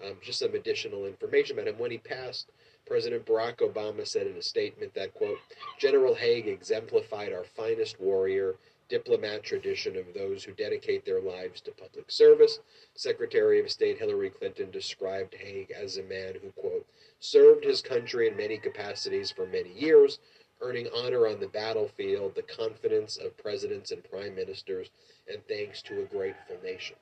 [0.05, 1.79] um, just some additional information about him.
[1.79, 2.51] When he passed,
[2.87, 5.39] President Barack Obama said in a statement that, quote,
[5.79, 8.55] General Haig exemplified our finest warrior,
[8.89, 12.61] diplomat tradition of those who dedicate their lives to public service.
[12.95, 16.87] Secretary of State Hillary Clinton described Haig as a man who, quote,
[17.21, 20.21] served his country in many capacities for many years,
[20.63, 24.91] earning honor on the battlefield, the confidence of presidents and prime ministers,
[25.31, 26.97] and thanks to a grateful nation.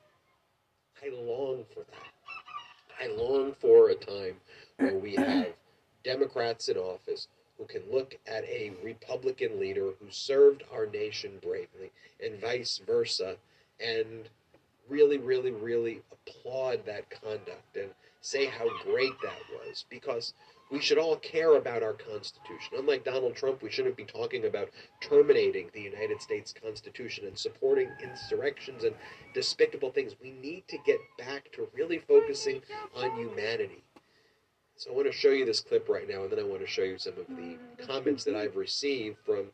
[1.03, 2.99] I long for that.
[2.99, 4.35] I long for a time
[4.77, 5.53] where we have
[6.03, 11.91] Democrats in office who can look at a Republican leader who served our nation bravely
[12.23, 13.35] and vice versa
[13.79, 14.29] and
[14.89, 17.89] really, really, really applaud that conduct and
[18.21, 20.33] say how great that was because
[20.69, 22.77] we should all care about our Constitution.
[22.77, 27.89] Unlike Donald Trump, we shouldn't be talking about terminating the United States Constitution and supporting
[28.03, 28.93] insurrections and
[29.33, 30.15] despicable things.
[30.21, 32.61] We need to get back to really focusing
[32.95, 33.83] on humanity.
[34.75, 36.67] So I want to show you this clip right now, and then I want to
[36.67, 39.47] show you some of the comments that I've received from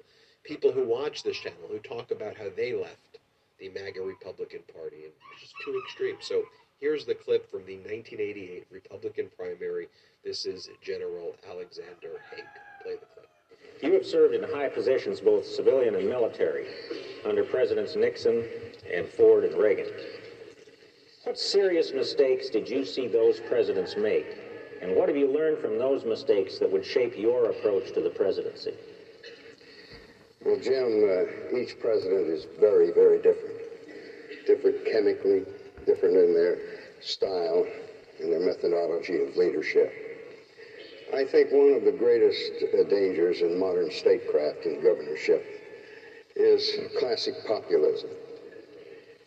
[0.44, 3.20] people who watch this channel who talk about how they left
[3.60, 6.18] the MAGA Republican Party, and it's just too extreme.
[6.20, 6.44] So
[6.82, 9.88] here's the clip from the 1988 Republican primary.
[10.24, 12.46] This is General Alexander Haig.
[12.82, 13.28] Play the clip.
[13.82, 16.66] You have served in high positions, both civilian and military,
[17.26, 18.48] under Presidents Nixon
[18.90, 19.88] and Ford and Reagan.
[21.26, 24.26] What serious mistakes did you see those presidents make?
[24.82, 28.10] And what have you learned from those mistakes that would shape your approach to the
[28.10, 28.76] presidency?
[30.46, 33.58] Well, Jim, uh, each president is very, very different.
[34.48, 35.44] Different chemically,
[35.86, 36.60] different in their
[37.02, 37.68] style
[38.22, 40.12] and their methodology of leadership.
[41.14, 45.46] I think one of the greatest uh, dangers in modern statecraft and governorship
[46.36, 48.10] is classic populism.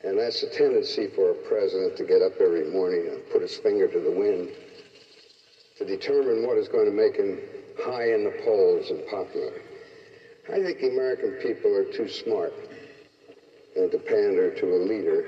[0.03, 3.57] And that's a tendency for a president to get up every morning and put his
[3.57, 4.51] finger to the wind
[5.79, 7.39] to determine what is going to make him
[7.79, 9.53] high in the polls and popular.
[10.49, 12.53] I think the American people are too smart
[13.77, 15.25] to pander to a leader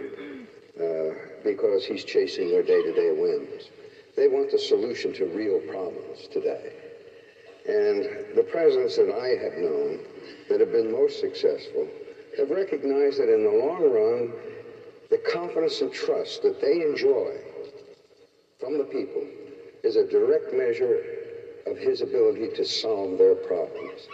[0.80, 3.70] uh, because he's chasing their day-to-day wins.
[4.18, 6.72] They want the solution to real problems today.
[7.68, 10.00] And the presidents that I have known
[10.48, 11.86] that have been most successful
[12.36, 14.32] have recognized that in the long run,
[15.08, 17.30] the confidence and trust that they enjoy
[18.58, 19.24] from the people
[19.84, 21.00] is a direct measure
[21.66, 24.08] of his ability to solve their problems.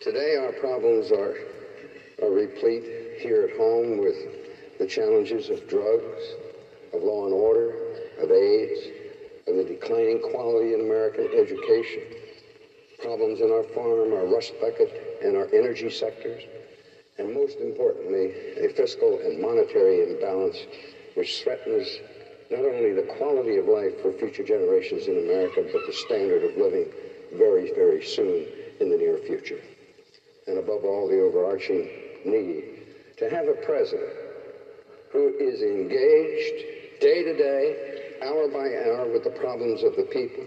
[0.00, 1.36] Today, our problems are,
[2.22, 6.32] are replete here at home with the challenges of drugs,
[6.94, 7.74] of law and order,
[8.18, 9.03] of AIDS,
[9.46, 12.02] of the declining quality in American education,
[12.98, 16.42] problems in our farm, our rust bucket, and our energy sectors,
[17.18, 20.56] and most importantly, a fiscal and monetary imbalance
[21.14, 21.86] which threatens
[22.50, 26.56] not only the quality of life for future generations in America, but the standard of
[26.56, 26.86] living
[27.32, 28.46] very, very soon
[28.80, 29.60] in the near future.
[30.46, 31.88] And above all, the overarching
[32.24, 32.64] need
[33.16, 34.12] to have a president
[35.10, 40.44] who is engaged day to day, hour by hour with the problems of the people,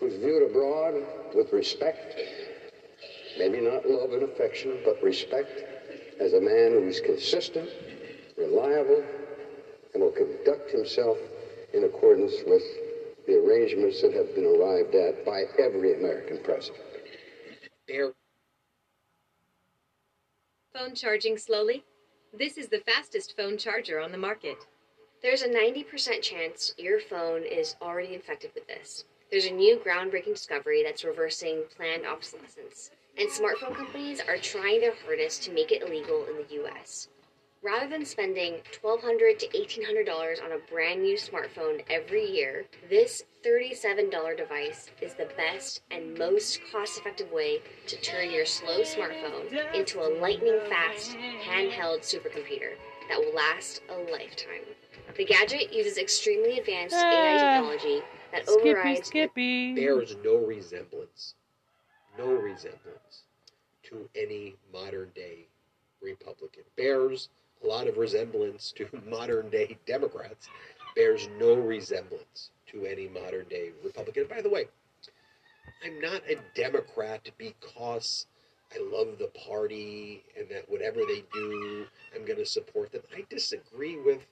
[0.00, 0.94] who's viewed abroad
[1.34, 2.18] with respect,
[3.38, 5.64] maybe not love and affection, but respect,
[6.20, 7.68] as a man who's consistent,
[8.36, 9.02] reliable,
[9.92, 11.18] and will conduct himself
[11.72, 12.62] in accordance with
[13.26, 16.82] the arrangements that have been arrived at by every American president.
[17.88, 18.12] There.
[20.72, 21.84] Phone charging slowly?
[22.36, 24.56] This is the fastest phone charger on the market.
[25.24, 29.06] There's a 90% chance your phone is already infected with this.
[29.30, 34.92] There's a new groundbreaking discovery that's reversing planned obsolescence, and smartphone companies are trying their
[35.06, 37.08] hardest to make it illegal in the US.
[37.62, 44.36] Rather than spending $1,200 to $1,800 on a brand new smartphone every year, this $37
[44.36, 50.02] device is the best and most cost effective way to turn your slow smartphone into
[50.02, 51.16] a lightning fast
[51.48, 52.74] handheld supercomputer
[53.08, 54.66] that will last a lifetime.
[55.16, 59.74] The gadget uses extremely advanced AI ah, technology that Skippy, overrides Skippy.
[59.74, 61.34] bears no resemblance,
[62.18, 63.22] no resemblance
[63.84, 65.46] to any modern day
[66.02, 66.64] Republican.
[66.76, 67.28] Bears
[67.62, 70.48] a lot of resemblance to modern day Democrats,
[70.96, 74.26] bears no resemblance to any modern day Republican.
[74.28, 74.64] By the way,
[75.84, 78.26] I'm not a Democrat because
[78.74, 83.02] I love the party and that whatever they do, I'm going to support them.
[83.14, 84.26] I disagree with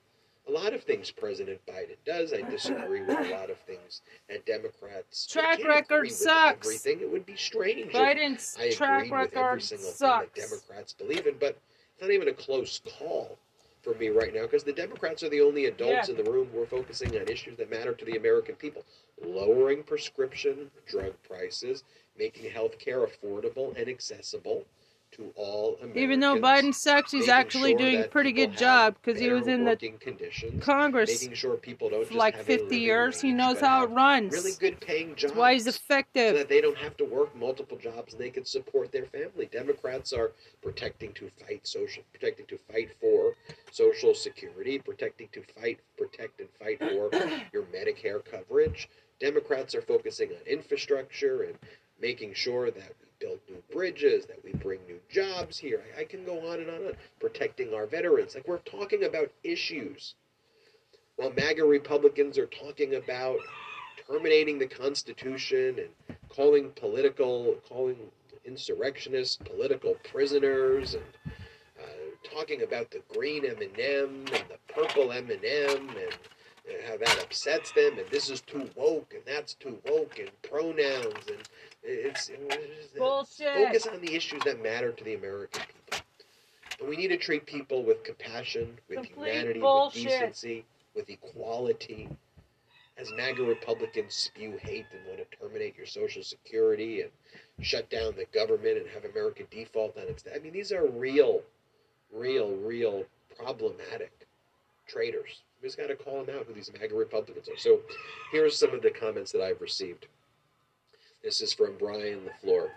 [0.48, 2.32] a lot of things President Biden does.
[2.32, 6.66] I disagree with a lot of things that Democrats Track record agree sucks.
[6.66, 7.92] Everything it would be strange.
[7.92, 11.58] Biden's I track agreed with every record single thing that Democrats believe in, but
[11.94, 13.38] it's not even a close call
[13.82, 16.14] for me right now because the Democrats are the only adults Yeah.
[16.16, 18.84] in the room who are focusing on issues that matter to the American people.
[19.24, 21.84] Lowering prescription drug prices,
[22.18, 24.64] making health care affordable and accessible,
[25.12, 26.02] to all Americans.
[26.02, 29.46] Even though Biden sucks, he's actually sure doing a pretty good job because he was
[29.46, 29.76] in the
[30.60, 33.20] Congress making sure people don't for like 50 living years.
[33.20, 34.32] He knows how it runs.
[34.32, 35.22] Really good paying jobs.
[35.22, 36.34] That's why he's so effective.
[36.34, 39.46] that they don't have to work multiple jobs and they can support their family.
[39.46, 43.34] Democrats are protecting to fight social, protecting to fight for
[43.70, 47.10] social security, protecting to fight, protect and fight for
[47.52, 48.88] your Medicare coverage.
[49.20, 51.56] Democrats are focusing on infrastructure and
[52.00, 55.82] making sure that we build new bridges, that we bring new jobs here.
[55.96, 56.92] I, I can go on and on and on.
[57.20, 58.34] Protecting our veterans.
[58.34, 60.14] Like we're talking about issues.
[61.16, 63.38] While MAGA Republicans are talking about
[64.06, 67.96] terminating the Constitution and calling political, calling
[68.44, 71.04] insurrectionists political prisoners, and
[71.80, 77.72] uh, talking about the green M and the purple M and and how that upsets
[77.72, 81.48] them, and this is too woke, and that's too woke, and pronouns, and
[81.82, 83.54] it's, it's Bullshit.
[83.54, 86.04] Focus on the issues that matter to the American people,
[86.80, 90.04] and we need to treat people with compassion, with Complete humanity, bullshit.
[90.04, 90.64] with decency,
[90.94, 92.08] with equality.
[92.98, 97.10] As MAGA Republicans spew hate and want to terminate your Social Security and
[97.62, 100.24] shut down the government and have America default on its.
[100.32, 101.40] I mean, these are real,
[102.12, 103.04] real, real
[103.36, 104.12] problematic
[104.86, 105.40] traitors.
[105.60, 107.56] We just got to call them out who these MAGA Republicans are.
[107.56, 107.80] So
[108.30, 110.06] here's some of the comments that I've received.
[111.22, 112.70] This is from Brian LaFleur.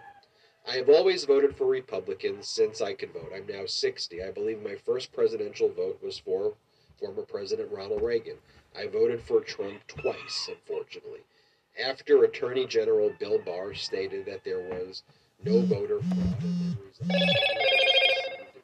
[0.68, 3.32] I have always voted for Republicans since I could vote.
[3.36, 4.24] I'm now 60.
[4.24, 6.54] I believe my first presidential vote was for
[7.00, 8.38] former President Ronald Reagan.
[8.78, 11.22] I voted for Trump twice, unfortunately.
[11.84, 15.02] After Attorney General Bill Barr stated that there was
[15.44, 16.36] no voter fraud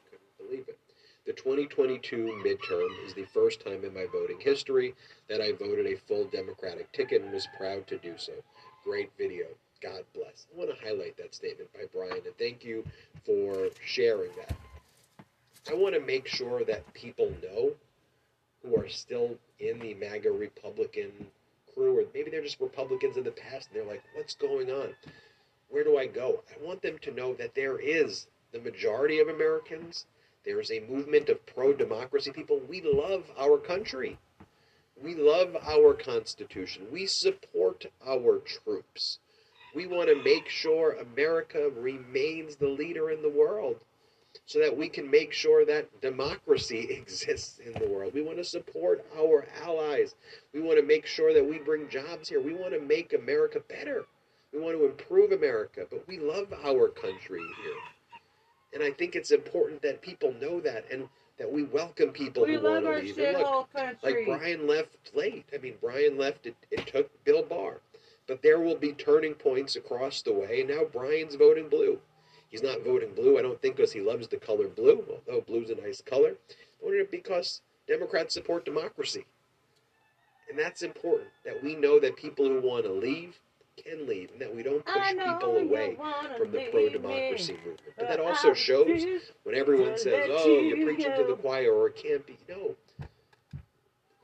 [0.08, 0.78] couldn't believe it.
[1.26, 4.94] The 2022 midterm is the first time in my voting history
[5.28, 8.32] that I voted a full Democratic ticket and was proud to do so.
[8.84, 9.46] Great video.
[9.82, 10.46] God bless.
[10.54, 12.84] I want to highlight that statement by Brian and thank you
[13.26, 14.56] for sharing that.
[15.68, 17.72] I want to make sure that people know
[18.62, 21.10] who are still in the MAGA Republican
[21.74, 24.94] crew, or maybe they're just Republicans in the past and they're like, what's going on?
[25.68, 26.42] Where do I go?
[26.50, 30.06] I want them to know that there is the majority of Americans.
[30.44, 32.60] There's a movement of pro democracy people.
[32.68, 34.18] We love our country.
[35.02, 36.86] We love our Constitution.
[36.92, 39.18] We support our troops.
[39.74, 43.76] We want to make sure America remains the leader in the world
[44.46, 48.14] so that we can make sure that democracy exists in the world.
[48.14, 50.14] We want to support our allies.
[50.52, 52.40] We want to make sure that we bring jobs here.
[52.40, 54.04] We want to make America better.
[54.52, 57.76] We want to improve America, but we love our country here.
[58.74, 61.08] And I think it's important that people know that and
[61.38, 63.18] that we welcome people We who want to leave.
[63.18, 63.98] And look, country.
[64.02, 65.46] like Brian left late.
[65.54, 67.80] I mean, Brian left, it, it took Bill Barr.
[68.32, 70.64] But there will be turning points across the way.
[70.66, 71.98] Now Brian's voting blue.
[72.48, 75.68] He's not voting blue, I don't think, because he loves the color blue, although blue's
[75.68, 76.36] a nice color.
[76.82, 79.26] Voting because Democrats support democracy.
[80.48, 83.38] And that's important that we know that people who want to leave
[83.76, 85.98] can leave, and that we don't push people away
[86.38, 87.80] from the pro democracy movement.
[87.84, 89.04] But but that also shows
[89.42, 92.38] when everyone says, oh, you you're preaching to the choir or it can't be.
[92.48, 92.76] No.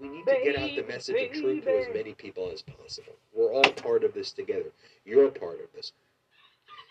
[0.00, 2.62] We need to get out the Baby, message of truth to as many people as
[2.62, 3.14] possible.
[3.34, 4.70] We're all part of this together.
[5.04, 5.92] You're part of this.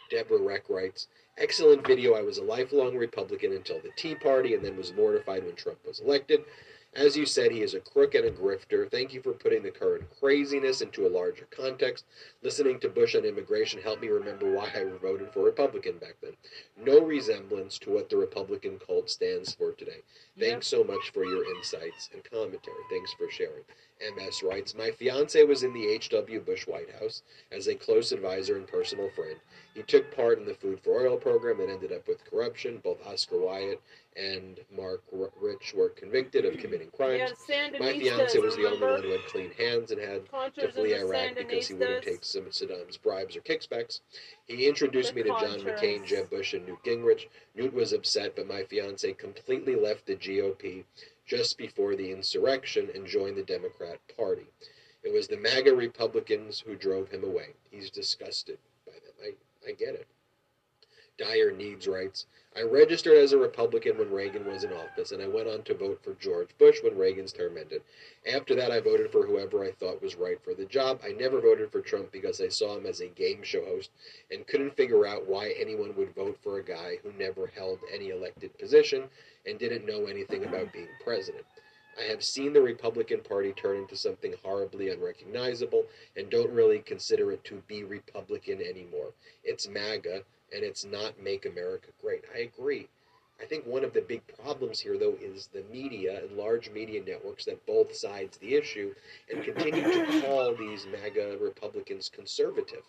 [0.10, 2.16] Deborah Reck writes, Excellent video.
[2.16, 5.80] I was a lifelong Republican until the Tea Party and then was mortified when Trump
[5.86, 6.44] was elected.
[6.98, 8.90] As you said, he is a crook and a grifter.
[8.90, 12.06] Thank you for putting the current craziness into a larger context.
[12.42, 16.34] Listening to Bush on immigration helped me remember why I voted for Republican back then.
[16.76, 20.02] No resemblance to what the Republican cult stands for today.
[20.40, 22.82] Thanks so much for your insights and commentary.
[22.90, 23.64] Thanks for sharing.
[24.02, 26.42] MS writes, My fiance was in the H.W.
[26.42, 29.38] Bush White House as a close advisor and personal friend.
[29.74, 32.80] He took part in the Food for Oil program that ended up with corruption.
[32.84, 33.82] Both Oscar Wyatt
[34.16, 37.34] and Marc R- Rich were convicted of committing crimes.
[37.80, 40.24] My fiance was the only one who had clean hands and had
[40.56, 44.00] to flee Iraq because he wouldn't take some Saddam's bribes or kickbacks.
[44.48, 47.28] He introduced me to John McCain, Jeb Bush, and Newt Gingrich.
[47.56, 50.86] Newt was upset, but my fiance completely left the GOP
[51.28, 54.48] just before the insurrection and joined the Democrat Party.
[55.04, 57.50] It was the MAGA Republicans who drove him away.
[57.70, 59.14] He's disgusted by them.
[59.22, 60.08] I, I get it.
[61.18, 65.28] Dyer Needs writes, I registered as a Republican when Reagan was in office, and I
[65.28, 67.82] went on to vote for George Bush when Reagan's term ended.
[68.32, 71.02] After that, I voted for whoever I thought was right for the job.
[71.04, 73.92] I never voted for Trump because I saw him as a game show host
[74.32, 78.10] and couldn't figure out why anyone would vote for a guy who never held any
[78.10, 79.10] elected position
[79.48, 81.46] and didn't know anything about being president.
[82.00, 85.86] I have seen the Republican Party turn into something horribly unrecognizable
[86.16, 89.14] and don't really consider it to be Republican anymore.
[89.44, 90.24] It's MAGA,
[90.54, 92.24] and it's not make America great.
[92.36, 92.88] I agree.
[93.42, 97.04] I think one of the big problems here, though, is the media and large media
[97.04, 98.94] networks that both sides the issue
[99.32, 102.84] and continue to call these MAGA Republicans conservative.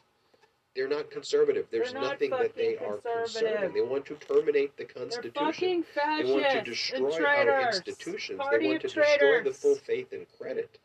[0.78, 1.66] They're not conservative.
[1.72, 3.24] There's not nothing that they are conservative.
[3.24, 3.74] conserving.
[3.74, 5.84] They want to terminate the Constitution.
[5.96, 8.38] They want to destroy our institutions.
[8.38, 10.78] Party they want to of destroy the full faith and credit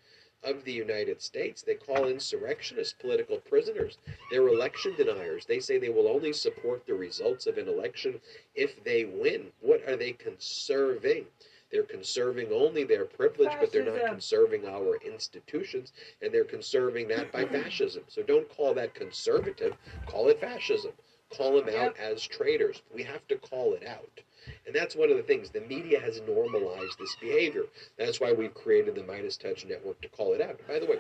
[0.44, 1.62] of the United States.
[1.62, 4.00] They call insurrectionists political prisoners.
[4.32, 5.46] They're election deniers.
[5.46, 8.20] They say they will only support the results of an election
[8.56, 9.52] if they win.
[9.62, 11.28] What are they conserving?
[11.74, 17.32] They're conserving only their privilege, but they're not conserving our institutions, and they're conserving that
[17.32, 18.04] by fascism.
[18.10, 20.92] So don't call that conservative, call it fascism.
[21.32, 22.84] Call them out as traitors.
[22.94, 24.22] We have to call it out.
[24.68, 25.50] And that's one of the things.
[25.50, 27.64] The media has normalized this behavior.
[27.98, 30.60] That's why we've created the Midas Touch Network to call it out.
[30.68, 31.00] By the way,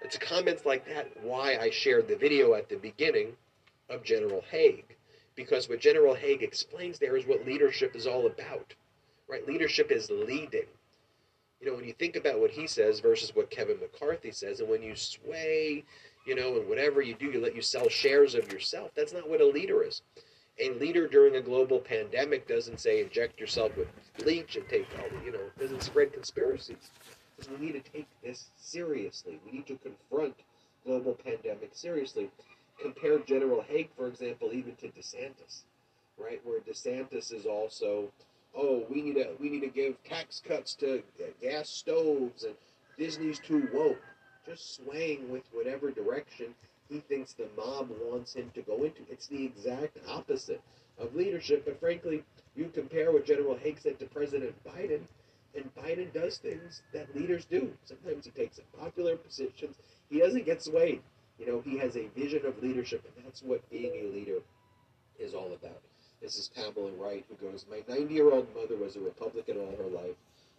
[0.00, 3.36] it's comments like that why I shared the video at the beginning
[3.90, 4.96] of General Haig.
[5.34, 8.72] Because what General Haig explains there is what leadership is all about.
[9.28, 9.46] Right?
[9.46, 10.66] Leadership is leading.
[11.60, 14.68] You know, when you think about what he says versus what Kevin McCarthy says, and
[14.68, 15.84] when you sway,
[16.26, 18.90] you know, and whatever you do, you let you sell shares of yourself.
[18.94, 20.02] That's not what a leader is.
[20.60, 25.08] A leader during a global pandemic doesn't say inject yourself with bleach and take all
[25.18, 26.90] the, you know, doesn't spread conspiracies.
[27.36, 29.40] Because we need to take this seriously.
[29.44, 30.34] We need to confront
[30.84, 32.30] global pandemic seriously.
[32.80, 35.62] Compare General Haig, for example, even to DeSantis,
[36.18, 36.40] right?
[36.44, 38.10] Where DeSantis is also,
[38.56, 41.02] oh, we need to we need to give tax cuts to
[41.40, 42.54] gas stoves and
[42.98, 44.02] Disney's too woke.
[44.46, 46.54] Just swaying with whatever direction
[46.88, 49.02] he thinks the mob wants him to go into.
[49.10, 50.60] It's the exact opposite
[50.98, 51.64] of leadership.
[51.64, 52.22] But frankly,
[52.54, 55.00] you compare what General Haig said to President Biden,
[55.54, 57.72] and Biden does things that leaders do.
[57.84, 59.76] Sometimes he takes unpopular positions.
[60.10, 61.00] He doesn't get swayed.
[61.38, 64.38] You know, he has a vision of leadership, and that's what being a leader
[65.18, 65.80] is all about.
[66.24, 69.76] This is Pamela Wright, who goes, My 90 year old mother was a Republican all
[69.76, 70.16] her life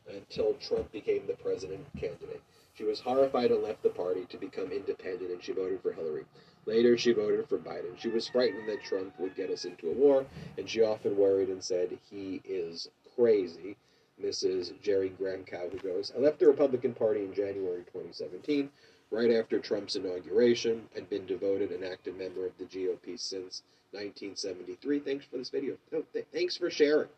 [0.08, 2.44] until Trump became the president candidate.
[2.76, 6.26] She was horrified and left the party to become independent, and she voted for Hillary.
[6.68, 7.98] Later, she voted for Biden.
[7.98, 11.50] She was frightened that Trump would get us into a war, and she often worried
[11.50, 13.76] and said, He is crazy.
[14.24, 14.80] Mrs.
[14.84, 18.70] Jerry Gramkow, who goes, I left the Republican Party in January 2017,
[19.12, 25.00] right after Trump's inauguration, and been devoted and active member of the GOP since 1973.
[25.00, 25.76] Thanks for this video.
[25.94, 27.10] Oh, th- thanks for sharing.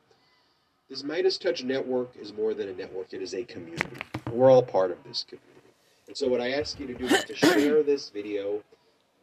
[0.89, 3.97] This Midas Touch network is more than a network, it is a community.
[4.31, 5.51] We're all part of this community.
[6.07, 8.63] And so, what I ask you to do is to share this video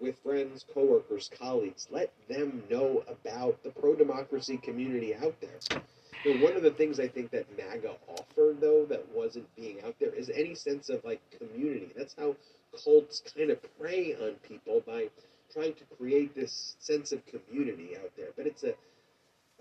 [0.04, 1.88] with friends, coworkers, colleagues.
[1.90, 5.80] Let them know about the pro democracy community out there.
[6.24, 9.82] You know, one of the things I think that MAGA offered, though, that wasn't being
[9.82, 11.88] out there is any sense of like community.
[11.96, 12.36] That's how
[12.84, 15.08] cults kind of prey on people by
[15.50, 18.28] trying to create this sense of community out there.
[18.36, 18.74] But it's a,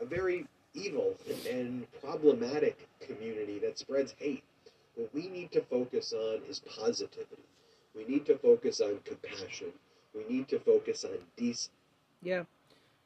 [0.02, 1.16] a very evil
[1.50, 4.44] and problematic community that spreads hate.
[4.96, 7.48] What we need to focus on is positivity.
[7.96, 9.72] We need to focus on compassion.
[10.14, 11.72] We need to focus on decent.
[12.22, 12.44] Yeah.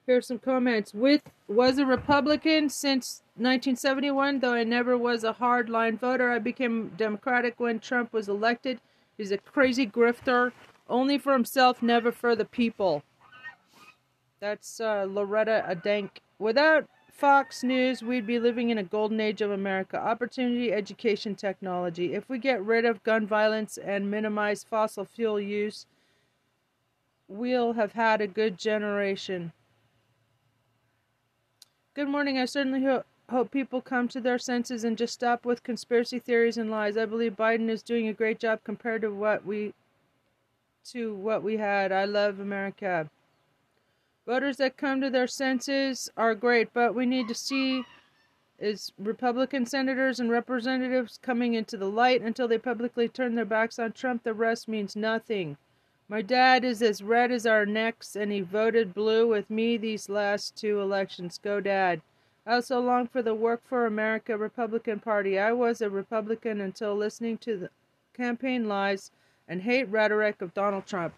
[0.05, 0.93] Here are some comments.
[0.93, 6.31] With was a Republican since 1971, though I never was a hardline voter.
[6.31, 8.79] I became Democratic when Trump was elected.
[9.17, 10.53] He's a crazy grifter,
[10.89, 13.03] only for himself, never for the people.
[14.39, 16.09] That's uh, Loretta Adank.
[16.39, 19.97] Without Fox News, we'd be living in a golden age of America.
[19.97, 22.13] Opportunity, education, technology.
[22.13, 25.87] If we get rid of gun violence and minimize fossil fuel use,
[27.27, 29.51] we'll have had a good generation.
[31.93, 32.37] Good morning.
[32.37, 36.57] I certainly ho- hope people come to their senses and just stop with conspiracy theories
[36.57, 36.97] and lies.
[36.97, 39.73] I believe Biden is doing a great job compared to what we
[40.91, 41.91] to what we had.
[41.91, 43.09] I love America.
[44.25, 47.83] Voters that come to their senses are great, but we need to see
[48.59, 53.77] is Republican senators and representatives coming into the light until they publicly turn their backs
[53.77, 54.23] on Trump.
[54.23, 55.57] The rest means nothing.
[56.09, 60.07] My dad is as red as our necks, and he voted blue with me these
[60.07, 61.37] last two elections.
[61.37, 62.01] Go, Dad.
[62.45, 65.37] I also long for the Work for America Republican Party.
[65.37, 67.69] I was a Republican until listening to the
[68.13, 69.11] campaign lies
[69.49, 71.13] and hate rhetoric of Donald Trump.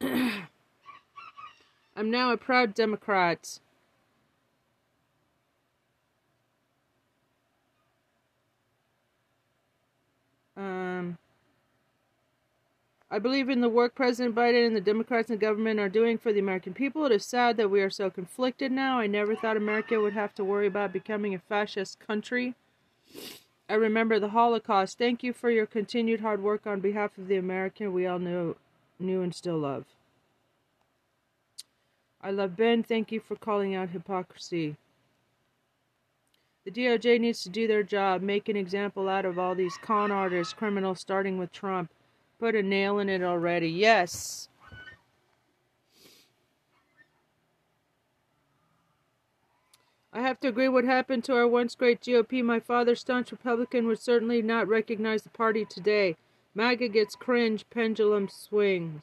[0.00, 0.50] I'm
[1.96, 3.58] now a proud Democrat.
[10.56, 10.89] Um,
[13.12, 16.32] I believe in the work President Biden and the Democrats and government are doing for
[16.32, 17.04] the American people.
[17.06, 19.00] It is sad that we are so conflicted now.
[19.00, 22.54] I never thought America would have to worry about becoming a fascist country.
[23.68, 24.96] I remember the Holocaust.
[24.96, 28.54] Thank you for your continued hard work on behalf of the American we all knew,
[29.00, 29.86] knew and still love.
[32.22, 32.84] I love Ben.
[32.84, 34.76] Thank you for calling out hypocrisy.
[36.64, 40.12] The DOJ needs to do their job, make an example out of all these con
[40.12, 41.90] artists, criminals, starting with Trump.
[42.40, 43.68] Put a nail in it already.
[43.68, 44.48] Yes.
[50.10, 52.42] I have to agree what happened to our once great GOP.
[52.42, 56.16] My father, staunch Republican, would certainly not recognize the party today.
[56.54, 59.02] MAGA gets cringe, pendulum swings.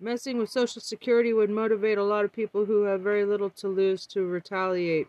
[0.00, 3.68] Messing with Social Security would motivate a lot of people who have very little to
[3.68, 5.06] lose to retaliate.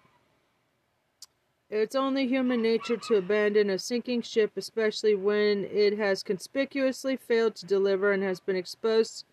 [1.69, 7.55] It's only human nature to abandon a sinking ship, especially when it has conspicuously failed
[7.55, 9.25] to deliver and has been exposed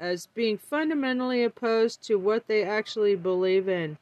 [0.00, 3.98] as being fundamentally opposed to what they actually believe in.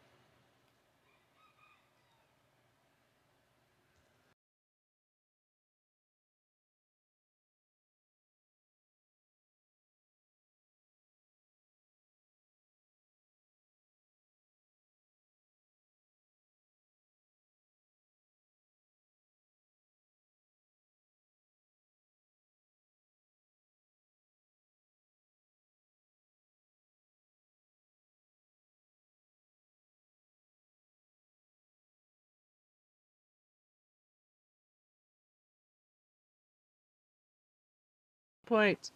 [38.47, 38.91] Point.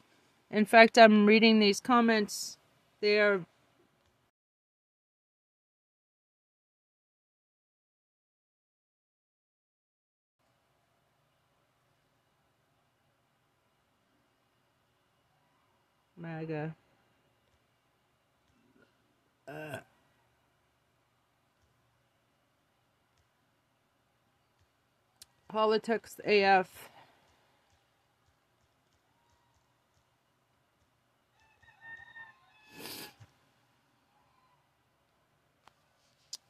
[0.51, 2.57] In fact, I'm reading these comments.
[3.01, 3.45] They are
[16.17, 16.75] MAGA.
[19.49, 19.79] Uh.
[25.49, 26.91] Politics AF.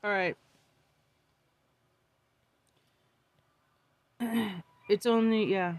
[0.02, 0.36] All right.
[4.88, 5.74] it's only, yeah.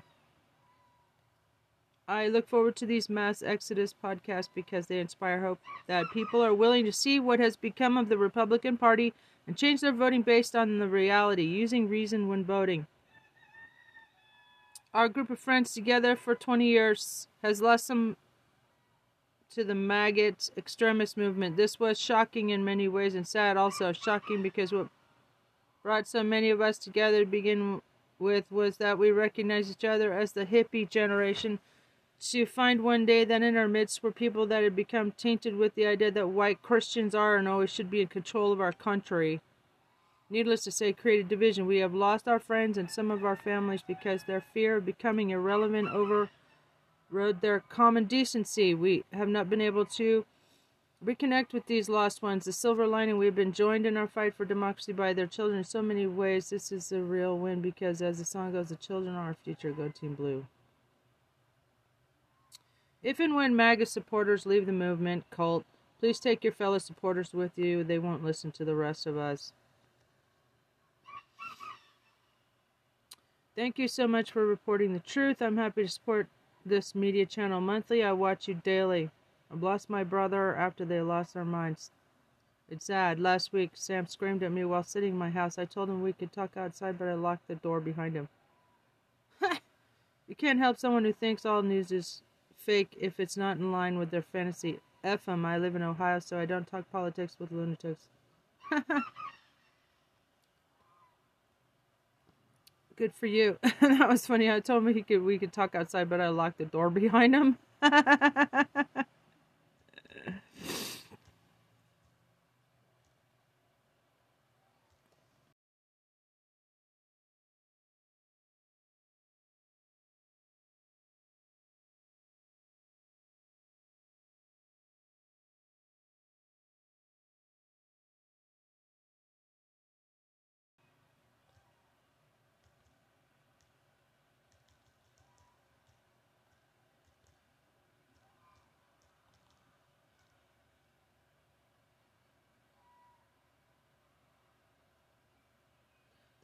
[2.07, 6.53] I look forward to these mass exodus podcasts because they inspire hope that people are
[6.53, 9.13] willing to see what has become of the Republican Party
[9.47, 12.85] and change their voting based on the reality, using reason when voting.
[14.93, 18.17] Our group of friends together for 20 years has lost some
[19.55, 21.57] to the maggot extremist movement.
[21.57, 23.91] This was shocking in many ways and sad also.
[23.91, 24.87] Shocking because what
[25.83, 27.81] brought so many of us together to begin
[28.17, 31.59] with was that we recognized each other as the hippie generation.
[32.29, 35.73] To find one day that in our midst were people that had become tainted with
[35.73, 39.41] the idea that white Christians are and always should be in control of our country.
[40.29, 41.65] Needless to say, created division.
[41.65, 45.31] We have lost our friends and some of our families because their fear of becoming
[45.31, 46.29] irrelevant over
[47.11, 48.73] rode their common decency.
[48.73, 50.25] We have not been able to
[51.03, 52.45] reconnect with these lost ones.
[52.45, 55.59] The silver lining, we have been joined in our fight for democracy by their children
[55.59, 56.49] in so many ways.
[56.49, 59.71] This is a real win because, as the song goes, the children are our future.
[59.71, 60.45] Go Team Blue.
[63.03, 65.65] If and when MAGA supporters leave the movement, cult,
[65.99, 67.83] please take your fellow supporters with you.
[67.83, 69.53] They won't listen to the rest of us.
[73.55, 75.41] Thank you so much for reporting the truth.
[75.41, 76.27] I'm happy to support
[76.65, 78.03] this media channel monthly.
[78.03, 79.09] I watch you daily.
[79.51, 81.91] I've lost my brother after they lost their minds.
[82.69, 83.19] It's sad.
[83.19, 85.57] Last week, Sam screamed at me while sitting in my house.
[85.57, 88.29] I told him we could talk outside, but I locked the door behind him.
[90.27, 92.21] you can't help someone who thinks all news is
[92.55, 94.79] fake if it's not in line with their fantasy.
[95.03, 95.45] F them.
[95.45, 98.07] I live in Ohio, so I don't talk politics with lunatics.
[103.01, 103.57] Good for you.
[103.81, 104.51] that was funny.
[104.51, 107.33] I told him he could we could talk outside, but I locked the door behind
[107.33, 107.57] him.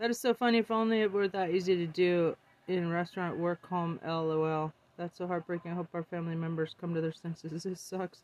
[0.08, 0.60] That is so funny.
[0.60, 2.38] If only it were that easy to do
[2.70, 4.72] in restaurant, work, home, lol.
[4.96, 5.72] That's so heartbreaking.
[5.72, 7.64] I hope our family members come to their senses.
[7.66, 8.24] This sucks.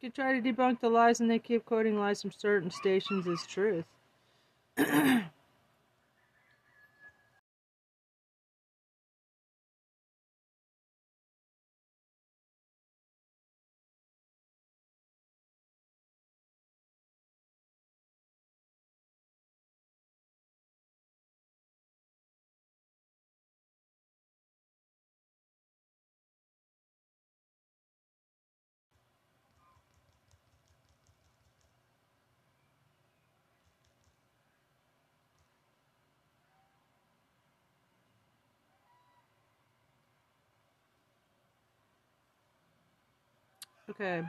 [0.00, 3.44] You try to debunk the lies and they keep quoting lies from certain stations as
[3.44, 3.86] truth.
[43.90, 44.20] Okay.
[44.22, 44.28] Let's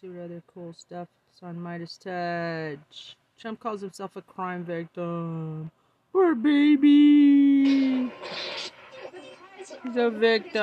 [0.00, 3.16] see what other cool stuff is on Midas Touch.
[3.38, 5.70] Trump calls himself a crime victim.
[6.12, 8.10] Poor baby.
[9.58, 10.62] He's a victim.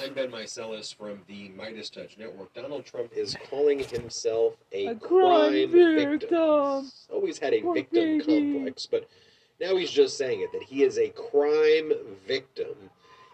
[0.00, 2.52] I'm Ben Meiselas from the Midas Touch Network.
[2.54, 6.18] Donald Trump is calling himself a, A crime, crime victim.
[6.20, 6.82] victim.
[6.84, 8.52] He's always had a Poor victim baby.
[8.54, 9.08] complex, but
[9.60, 11.92] now he's just saying it that he is a crime
[12.26, 12.90] victim.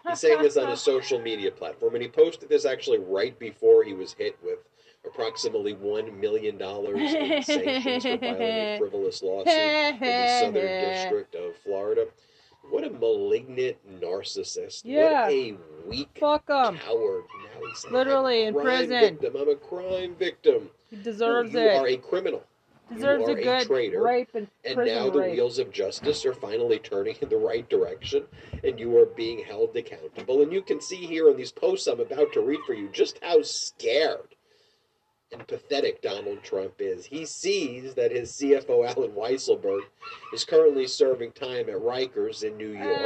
[0.07, 3.83] He's saying this on a social media platform, and he posted this actually right before
[3.83, 4.59] he was hit with
[5.05, 11.35] approximately one million dollars in sanctions for filing a frivolous lawsuit in the Southern District
[11.35, 12.07] of Florida.
[12.69, 14.81] What a malignant narcissist!
[14.83, 15.23] Yeah.
[15.23, 15.57] What a
[15.87, 16.75] weak Fuck coward!
[16.87, 18.89] Now he's saying, Literally in prison.
[18.89, 19.35] Victim.
[19.39, 20.69] I'm a crime victim.
[20.89, 21.73] He deserves you it.
[21.73, 22.43] You are a criminal.
[22.93, 24.01] Deserves you a are good traitor.
[24.03, 25.33] rape and And now the rape.
[25.33, 28.25] wheels of justice are finally turning in the right direction,
[28.63, 30.41] and you are being held accountable.
[30.41, 33.19] And you can see here in these posts I'm about to read for you just
[33.23, 34.34] how scared
[35.39, 37.05] and pathetic Donald Trump is.
[37.05, 39.81] He sees that his CFO, Allen Weisselberg,
[40.33, 43.01] is currently serving time at Rikers in New York,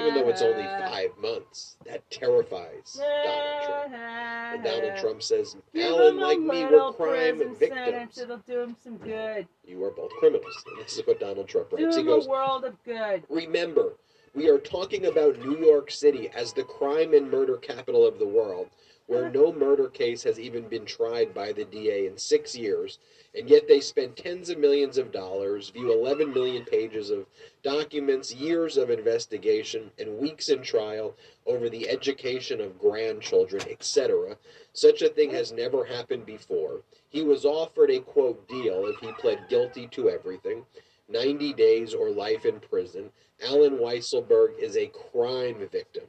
[0.00, 1.76] even though it's only five months.
[1.86, 3.94] That terrifies Donald Trump.
[3.94, 8.18] And Donald Trump says, Allen, like me, we're crime victims.
[8.18, 9.46] It'll do him some good.
[9.66, 10.64] You are both criminals.
[10.66, 11.96] And this is what Donald Trump Do writes.
[11.96, 13.22] He him goes, a world of good.
[13.28, 13.94] Remember,
[14.34, 18.26] we are talking about New York City as the crime and murder capital of the
[18.26, 18.68] world,
[19.06, 22.98] where no murder case has even been tried by the DA in six years,
[23.34, 27.26] and yet they spend tens of millions of dollars, view 11 million pages of
[27.62, 31.14] documents, years of investigation, and weeks in trial
[31.46, 34.36] over the education of grandchildren, etc.
[34.72, 36.82] Such a thing has never happened before.
[37.08, 40.66] He was offered a quote deal if he pled guilty to everything.
[41.08, 43.12] 90 days or life in prison.
[43.44, 46.04] Allen Weisselberg is a crime victim,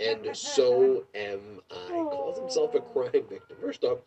[0.00, 1.88] and so am I.
[1.88, 3.56] Calls himself a crime victim.
[3.60, 3.98] First off,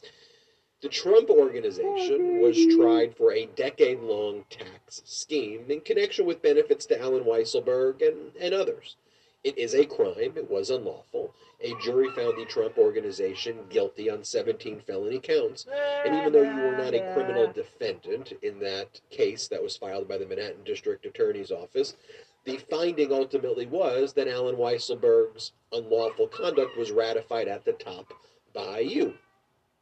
[0.81, 6.87] the Trump organization was tried for a decade long tax scheme in connection with benefits
[6.87, 8.95] to Allen Weisselberg and, and others.
[9.43, 11.33] It is a crime, it was unlawful.
[11.63, 15.67] A jury found the Trump organization guilty on 17 felony counts.
[16.05, 20.07] And even though you were not a criminal defendant in that case that was filed
[20.07, 21.95] by the Manhattan District Attorney's Office,
[22.43, 28.13] the finding ultimately was that Allen Weisselberg's unlawful conduct was ratified at the top
[28.53, 29.13] by you.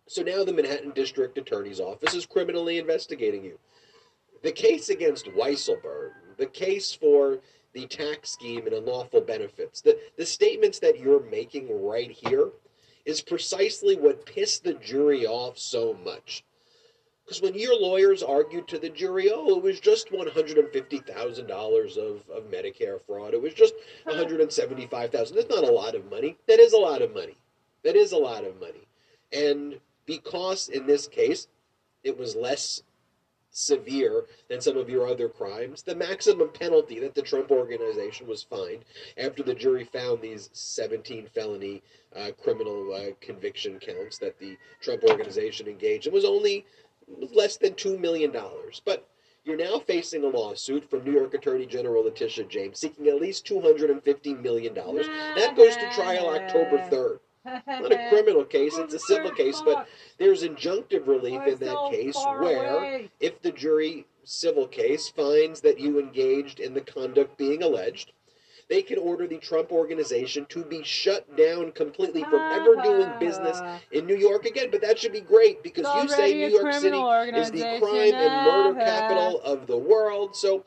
[0.08, 3.60] So now the Manhattan District Attorney's Office is criminally investigating you.
[4.42, 7.40] The case against Weisselberg, the case for
[7.74, 12.50] the tax scheme and unlawful benefits, the, the statements that you're making right here
[13.06, 16.44] is precisely what pissed the jury off so much.
[17.30, 22.52] Because when your lawyers argued to the jury, oh, it was just $150,000 of, of
[22.52, 23.76] Medicare fraud, it was just
[24.06, 25.36] 175,000.
[25.36, 26.38] That's not a lot of money.
[26.48, 27.36] That is a lot of money.
[27.84, 28.88] That is a lot of money.
[29.32, 31.48] And because in this case,
[32.04, 32.82] it was less
[33.52, 38.42] severe than some of your other crimes, the maximum penalty that the Trump organization was
[38.42, 38.86] fined
[39.18, 41.84] after the jury found these 17 felony
[42.16, 46.66] uh, criminal uh, conviction counts that the Trump organization engaged in was only
[47.34, 48.34] less than $2 million.
[48.86, 49.08] But
[49.44, 53.46] you're now facing a lawsuit from New York Attorney General Letitia James seeking at least
[53.48, 54.74] $250 million.
[54.74, 57.20] That goes to trial October 3rd.
[57.68, 59.88] Not a criminal case, it's a civil case, but
[60.18, 66.00] there's injunctive relief in that case where, if the jury civil case finds that you
[66.00, 68.12] engaged in the conduct being alleged,
[68.70, 73.60] they can order the Trump organization to be shut down completely from ever doing business
[73.92, 74.70] in New York again.
[74.72, 78.46] But that should be great because you say New York City is the crime and
[78.46, 80.36] murder capital of the world.
[80.36, 80.64] So,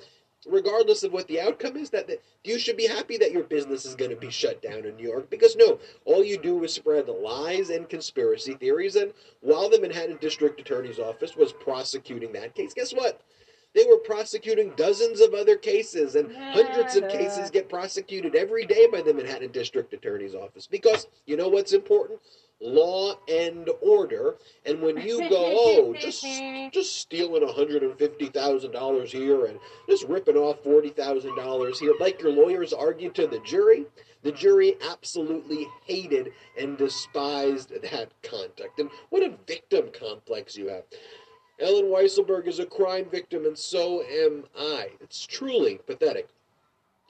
[0.51, 3.85] regardless of what the outcome is, that, that you should be happy that your business
[3.85, 6.75] is going to be shut down in New York because no, all you do is
[6.75, 8.97] spread the lies and conspiracy theories.
[8.97, 13.21] And while the Manhattan District Attorney's Office was prosecuting that case, guess what?
[13.75, 18.87] They were prosecuting dozens of other cases, and hundreds of cases get prosecuted every day
[18.87, 20.67] by the Manhattan District Attorney's Office.
[20.67, 22.21] Because you know what's important?
[22.61, 24.37] Law and order.
[24.67, 26.23] And when you go, oh, just
[26.73, 29.59] just stealing $150,000 here and
[29.89, 33.87] just ripping off $40,000 here, like your lawyers argued to the jury,
[34.23, 38.79] the jury absolutely hated and despised that conduct.
[38.79, 40.85] And what a victim complex you have.
[41.63, 44.89] Allen Weisselberg is a crime victim, and so am I.
[45.01, 46.29] It's truly pathetic.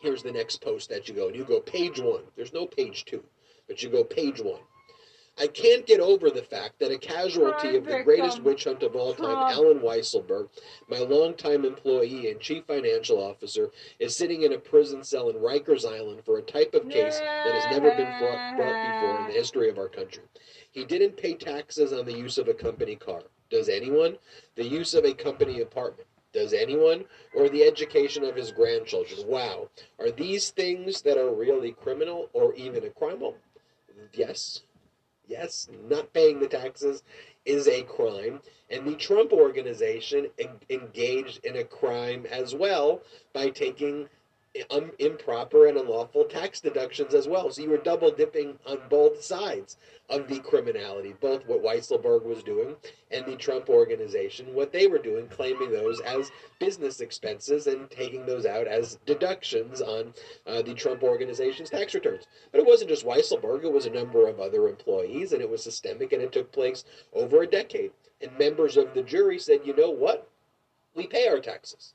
[0.03, 2.25] Here's the next post that you go, and you go page one.
[2.37, 3.25] There's no page two,
[3.67, 4.61] but you go page one.
[5.39, 8.95] I can't get over the fact that a casualty of the greatest witch hunt of
[8.95, 9.55] all time.
[9.55, 10.51] Allen Weisselberg,
[10.91, 15.91] my longtime employee and chief financial officer, is sitting in a prison cell in Rikers
[15.91, 19.33] Island for a type of case that has never been brought, brought before in the
[19.33, 20.25] history of our country.
[20.71, 23.23] He didn't pay taxes on the use of a company car.
[23.53, 24.17] Does anyone?
[24.55, 26.09] The use of a company apartment.
[26.33, 27.05] Does anyone?
[27.35, 29.29] Or the education of his grandchildren.
[29.29, 29.69] Wow.
[29.99, 33.23] Are these things that are really criminal or even a crime?
[34.15, 34.63] Yes.
[35.29, 37.03] Yes, not paying the taxes
[37.45, 38.41] is a crime.
[38.71, 43.03] And the Trump organization en- engaged in a crime as well
[43.35, 44.09] by taking
[44.71, 47.51] um, improper and unlawful tax deductions as well.
[47.51, 49.79] So you were double dipping on both sides
[50.11, 52.77] of the criminality, both what Weisselberg was doing
[53.11, 58.27] and the Trump organization, what they were doing, claiming those as business expenses and taking
[58.27, 60.13] those out as deductions on
[60.47, 62.27] uh, the Trump organization's tax returns.
[62.51, 65.63] But it wasn't just Weisselberg, it was a number of other employees, and it was
[65.63, 66.85] systemic, and it took place
[67.15, 67.93] over a decade.
[68.21, 70.29] And members of the jury said, you know what?
[70.95, 71.95] We pay our taxes.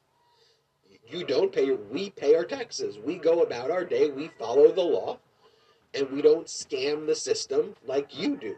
[1.09, 2.99] You don't pay, we pay our taxes.
[2.99, 5.19] We go about our day, we follow the law,
[5.93, 8.55] and we don't scam the system like you do.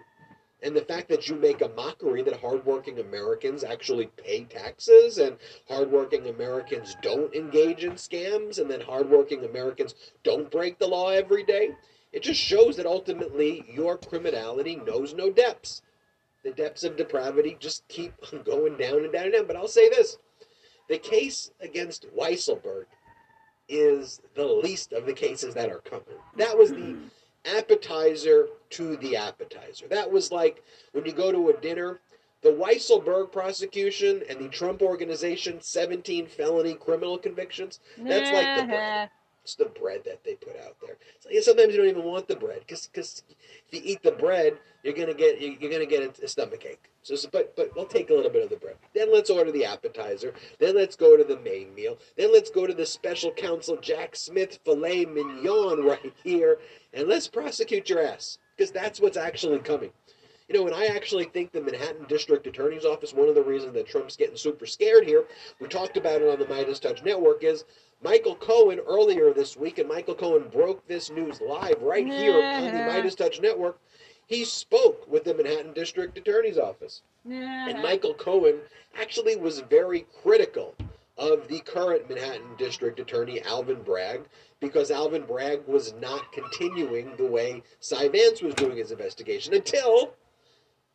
[0.61, 5.37] And the fact that you make a mockery that hardworking Americans actually pay taxes and
[5.69, 11.43] hardworking Americans don't engage in scams and then hardworking Americans don't break the law every
[11.43, 11.69] day,
[12.11, 15.81] it just shows that ultimately your criminality knows no depths.
[16.43, 19.47] The depths of depravity just keep going down and down and down.
[19.47, 20.17] But I'll say this
[20.89, 22.85] the case against Weisselberg
[23.69, 26.17] is the least of the cases that are coming.
[26.35, 26.97] That was the
[27.45, 29.87] appetizer to the appetizer.
[29.87, 32.01] That was like when you go to a dinner,
[32.41, 37.79] the Weisselberg prosecution and the Trump organization 17 felony criminal convictions.
[37.97, 39.09] That's like the.
[39.49, 40.97] It's the bread that they put out there.
[41.21, 43.23] So, sometimes you don't even want the bread because because
[43.67, 46.91] if you eat the bread, you're gonna get you're gonna get a stomach ache.
[47.01, 48.75] So- but but we'll take a little bit of the bread.
[48.93, 50.35] Then let's order the appetizer.
[50.59, 51.97] Then let's go to the main meal.
[52.15, 56.59] Then let's go to the special counsel Jack Smith filet mignon right here,
[56.93, 59.91] and let's prosecute your ass because that's what's actually coming.
[60.49, 63.73] You know, and I actually think the Manhattan District Attorney's Office, one of the reasons
[63.73, 65.25] that Trump's getting super scared here,
[65.59, 67.65] we talked about it on the Midas Touch Network, is
[68.03, 72.65] Michael Cohen earlier this week, and Michael Cohen broke this news live right here on
[72.65, 73.77] the Midas Touch Network.
[74.25, 77.03] He spoke with the Manhattan District Attorney's Office.
[77.25, 78.55] And Michael Cohen
[78.99, 80.73] actually was very critical
[81.17, 84.21] of the current Manhattan District Attorney, Alvin Bragg,
[84.59, 90.13] because Alvin Bragg was not continuing the way Cy Vance was doing his investigation until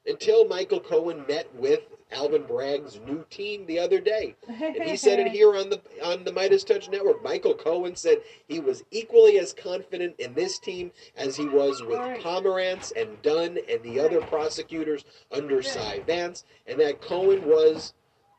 [0.07, 1.81] until Michael Cohen met with
[2.13, 4.37] Alvin Bragg's new team the other day.
[4.49, 7.23] And he said it here on the on the Midas Touch Network.
[7.23, 11.99] Michael Cohen said he was equally as confident in this team as he was with
[12.23, 17.95] Pomerantz and Dunne and the other prosecutors under Cy Vance, and that Cohen was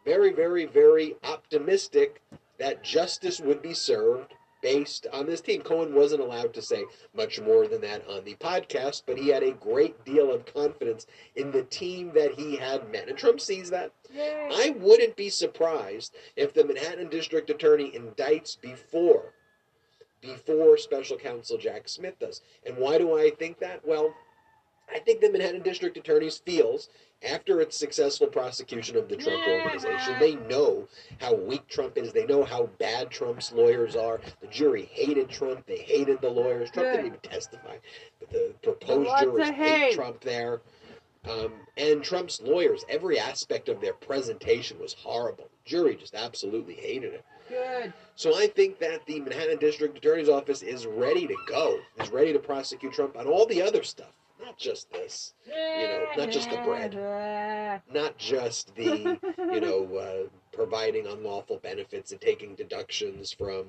[0.05, 2.21] very, very, very optimistic
[2.57, 4.33] that justice would be served
[4.65, 5.61] based on this team.
[5.61, 6.85] Cohen wasn't allowed to say
[7.15, 11.05] much more than that on the podcast, but he had a great deal of confidence
[11.35, 13.07] in the team that he had met.
[13.07, 13.91] And Trump sees that.
[14.17, 19.33] I wouldn't be surprised if the Manhattan District Attorney indicts before
[20.19, 22.41] before special counsel Jack Smith does.
[22.65, 23.81] And why do I think that?
[23.85, 24.15] Well,
[24.91, 26.89] I think the Manhattan District Attorneys feels
[27.25, 30.87] after its successful prosecution of the Trump organization, they know
[31.19, 32.13] how weak Trump is.
[32.13, 34.21] They know how bad Trump's lawyers are.
[34.41, 35.65] The jury hated Trump.
[35.65, 36.71] They hated the lawyers.
[36.71, 37.77] Trump didn't even testify.
[38.19, 39.95] But the proposed Lots jurors hate hate.
[39.95, 40.61] Trump there.
[41.29, 45.49] Um, and Trump's lawyers, every aspect of their presentation was horrible.
[45.63, 47.25] The Jury just absolutely hated it.
[47.49, 47.93] Good.
[48.15, 52.33] So I think that the Manhattan District Attorney's Office is ready to go, is ready
[52.33, 54.13] to prosecute Trump on all the other stuff,
[54.45, 55.33] not just this.
[55.47, 56.93] You know, not just the bread,
[57.93, 59.19] not just the,
[59.51, 63.65] you know, uh, providing unlawful benefits and taking deductions from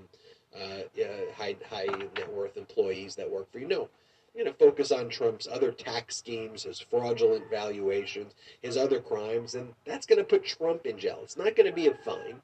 [0.54, 3.68] uh, uh, high high net worth employees that work for you.
[3.68, 3.88] No,
[4.34, 9.72] going to focus on Trump's other tax schemes, his fraudulent valuations, his other crimes, and
[9.84, 11.20] that's going to put Trump in jail.
[11.22, 12.40] It's not going to be a fine.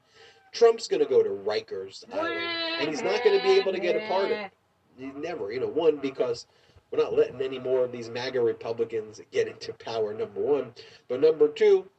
[0.51, 2.33] Trump's going to go to Rikers Island,
[2.79, 4.49] and he's not going to be able to get a pardon.
[4.97, 6.45] Never, you know, one because
[6.93, 10.13] we're not letting any more of these MAGA Republicans get into power.
[10.13, 10.73] Number one,
[11.07, 11.89] but number two,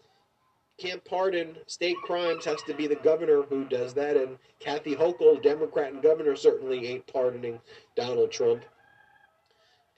[0.78, 2.44] can't pardon state crimes.
[2.44, 6.86] Has to be the governor who does that, and Kathy Hochul, Democrat and governor, certainly
[6.86, 7.60] ain't pardoning
[7.96, 8.64] Donald Trump.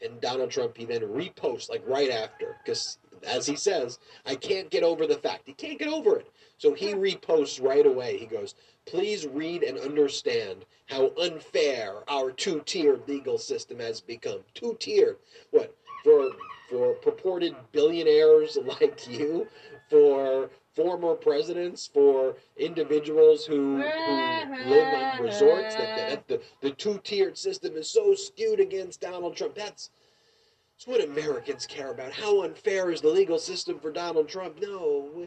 [0.03, 4.70] And Donald Trump, he then reposts like right after, because as he says, I can't
[4.70, 5.42] get over the fact.
[5.47, 6.30] He can't get over it.
[6.59, 8.16] So he reposts right away.
[8.16, 8.55] He goes,
[8.87, 14.41] Please read and understand how unfair our two tiered legal system has become.
[14.55, 15.16] Two tiered.
[15.51, 15.74] What?
[16.05, 16.30] For
[16.68, 19.47] for purported billionaires like you,
[19.89, 25.74] for former presidents, for individuals who, who live on resorts.
[25.74, 29.55] That, that the, the two tiered system is so skewed against Donald Trump.
[29.55, 29.91] That's
[30.76, 32.12] it's what Americans care about.
[32.12, 34.61] How unfair is the legal system for Donald Trump?
[34.61, 35.26] No,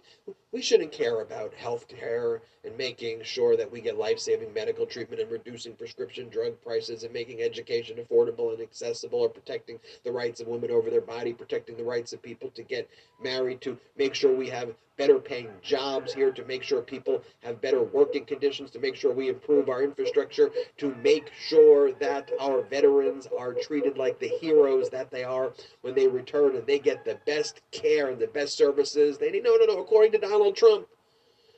[0.51, 4.85] we, shouldn't care about health care and making sure that we get life saving medical
[4.85, 10.11] treatment and reducing prescription drug prices and making education affordable and accessible or protecting the
[10.11, 12.89] rights of women over their body, protecting the rights of people to get
[13.21, 17.61] married, to make sure we have better paying jobs here, to make sure people have
[17.61, 22.63] better working conditions, to make sure we improve our infrastructure, to make sure that our
[22.63, 27.05] veterans are treated like the heroes that they are when they return and they get
[27.05, 29.17] the best care and the best services.
[29.17, 30.87] They no, no, no, according to Donald Trump.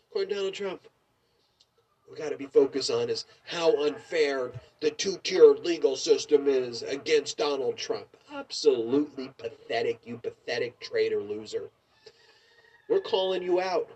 [0.10, 0.82] According to Donald Trump.
[2.10, 4.52] We got to be focused on is how unfair
[4.82, 8.08] the two-tiered legal system is against Donald Trump.
[8.34, 11.70] Absolutely pathetic, you pathetic traitor loser.
[12.90, 13.88] We're calling you out.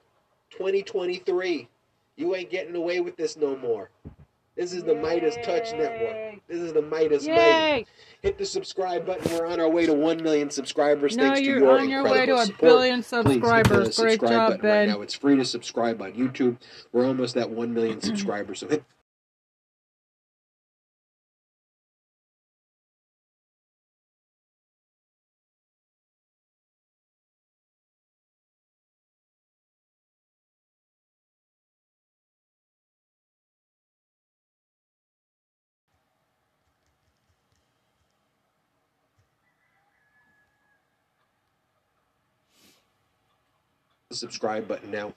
[0.52, 1.68] 2023.
[2.16, 3.90] You ain't getting away with this no more.
[4.56, 6.40] This is the Midas Touch Network.
[6.48, 7.86] This is the Midas Yay!
[8.22, 9.30] Hit the subscribe button.
[9.34, 12.12] We're on our way to 1 million subscribers No, thanks to your on your incredible
[12.12, 12.62] way to a support.
[12.62, 13.98] billion Please subscribers.
[13.98, 14.88] Great subscribe job, button Ben.
[14.88, 15.02] Right now.
[15.02, 16.58] It's free to subscribe on YouTube.
[16.94, 18.60] We're almost at 1 million subscribers.
[18.60, 18.84] So hit
[44.16, 45.14] the subscribe button now.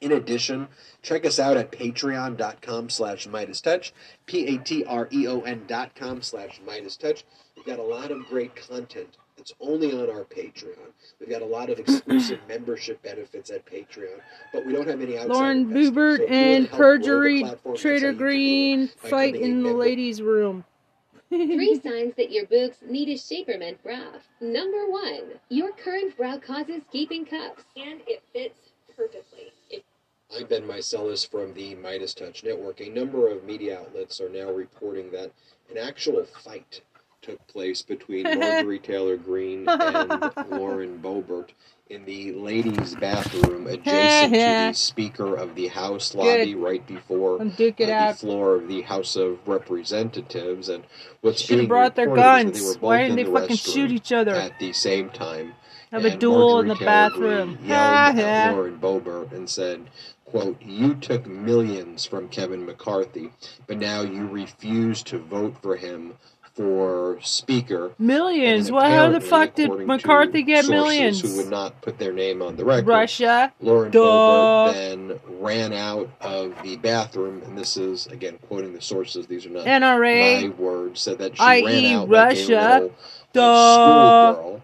[0.00, 0.66] In addition,
[1.00, 3.92] check us out at patreon.com slash Midas Touch,
[4.26, 7.24] P-A-T-R-E-O-N dot com slash Midas Touch.
[7.56, 10.90] We've got a lot of great content that's only on our Patreon.
[11.20, 14.20] We've got a lot of exclusive membership benefits at Patreon,
[14.52, 15.66] but we don't have any outside Lauren.
[15.66, 18.08] Boobert So if you wanna and help grow the perjury Trader how you can do
[18.08, 20.64] it, Green fight in the ladies' room.
[21.32, 24.02] Three signs that your boobs need a Shapermint bra.
[24.42, 27.64] Number one, your current bra causes gaping cups.
[27.74, 28.58] And it fits
[28.94, 29.50] perfectly.
[29.70, 29.82] It
[30.38, 32.82] I'm Ben Meiselas from the Midas Touch Network.
[32.82, 35.30] A number of media outlets are now reporting that
[35.70, 36.82] an actual fight
[37.22, 40.10] took place between Marjorie Taylor Greene and
[40.50, 41.50] Lauren Boebert
[41.88, 47.44] in the ladies' bathroom adjacent to the Speaker of the House lobby, right before uh,
[47.44, 48.18] the out.
[48.18, 50.68] floor of the House of Representatives.
[50.68, 50.84] And
[51.20, 52.62] what's Should have being brought their that they guns.
[52.62, 54.34] were Why both didn't in they the fucking shoot each other?
[54.34, 55.54] at the same time.
[55.92, 57.58] Have a duel in Marjorie the Taylor bathroom.
[57.62, 58.52] Yelled at.
[58.54, 59.90] Lauren Boebert and said,
[60.24, 63.30] quote, you took millions from Kevin McCarthy,
[63.66, 66.14] but now you refuse to vote for him
[66.54, 67.92] for speaker.
[67.98, 68.70] Millions.
[68.70, 71.20] Well, how the fuck did McCarthy get millions?
[71.20, 72.86] Who would not put their name on the record.
[72.86, 73.52] Russia.
[73.60, 74.00] Lauren Duh.
[74.00, 79.26] Boebert then ran out of the bathroom, and this is again quoting the sources.
[79.26, 81.00] These are not NRA, my words.
[81.00, 81.64] Said that she i.e.
[81.64, 82.54] ran out Russia.
[82.54, 82.94] like a little
[83.32, 84.34] Duh.
[84.34, 84.62] schoolgirl.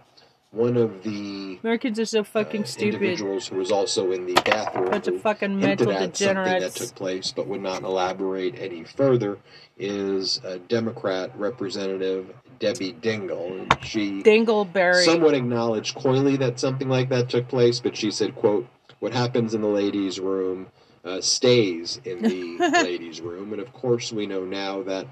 [0.50, 2.94] One of the Americans are so fucking stupid.
[2.94, 6.74] individuals who was also in the bathroom Bunch who of fucking mental at something that
[6.74, 9.38] took place but would not elaborate any further
[9.78, 13.60] is uh, Democrat Representative Debbie Dingell.
[13.60, 15.04] And She Dingleberry.
[15.04, 18.66] somewhat acknowledged coyly that something like that took place, but she said, "quote
[19.00, 20.68] What happens in the ladies' room
[21.04, 25.06] uh, stays in the ladies' room," and of course we know now that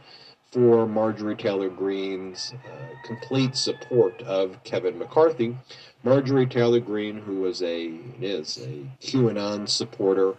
[0.57, 5.55] for Marjorie Taylor Greene's uh, complete support of Kevin McCarthy,
[6.03, 7.93] Marjorie Taylor Greene, who was a
[8.23, 10.35] is a QAnon supporter.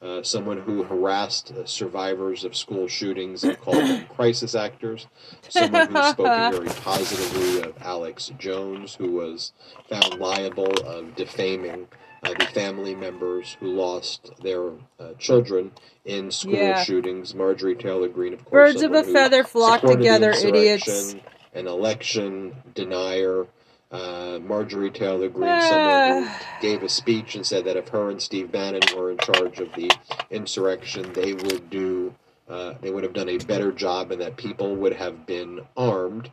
[0.00, 5.06] Uh, someone who harassed uh, survivors of school shootings and called them crisis actors.
[5.46, 9.52] Someone who's spoken very positively of Alex Jones, who was
[9.90, 11.86] found liable of defaming
[12.22, 15.72] uh, the family members who lost their uh, children
[16.04, 16.82] in school Yeah.
[16.82, 17.34] shootings.
[17.34, 21.14] Marjorie Taylor Greene, of course, Birds of a feather flock together, idiots.
[21.54, 23.46] An election denier.
[23.90, 26.30] Uh, Marjorie Taylor Greene, someone who
[26.62, 29.72] gave a speech and said that if her and Steve Bannon were in charge of
[29.74, 29.90] the
[30.30, 32.14] insurrection, they would do,
[32.48, 36.30] uh, they would have done a better job, and that people would have been armed.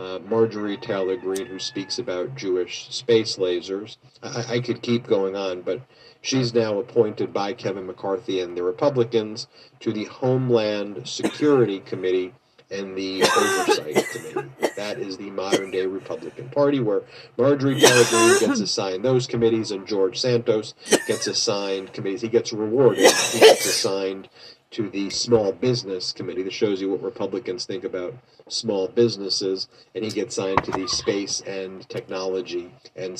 [0.00, 3.98] Uh, Marjorie Taylor Greene, who speaks about Jewish space lasers.
[4.22, 5.82] I, I could keep going on, but
[6.22, 9.46] she's now appointed by Kevin McCarthy and the Republicans
[9.80, 12.32] to the Homeland Security Committee
[12.70, 14.50] and the Oversight Committee.
[14.74, 17.02] That is the modern day Republican Party, where
[17.36, 20.72] Marjorie Taylor Greene gets assigned those committees, and George Santos
[21.06, 22.22] gets assigned committees.
[22.22, 23.04] He gets rewarded.
[23.04, 24.30] He gets assigned
[24.70, 26.42] to the Small Business Committee.
[26.42, 28.14] That shows you what Republicans think about
[28.48, 33.18] small businesses, and he gets signed to the Space and Technology and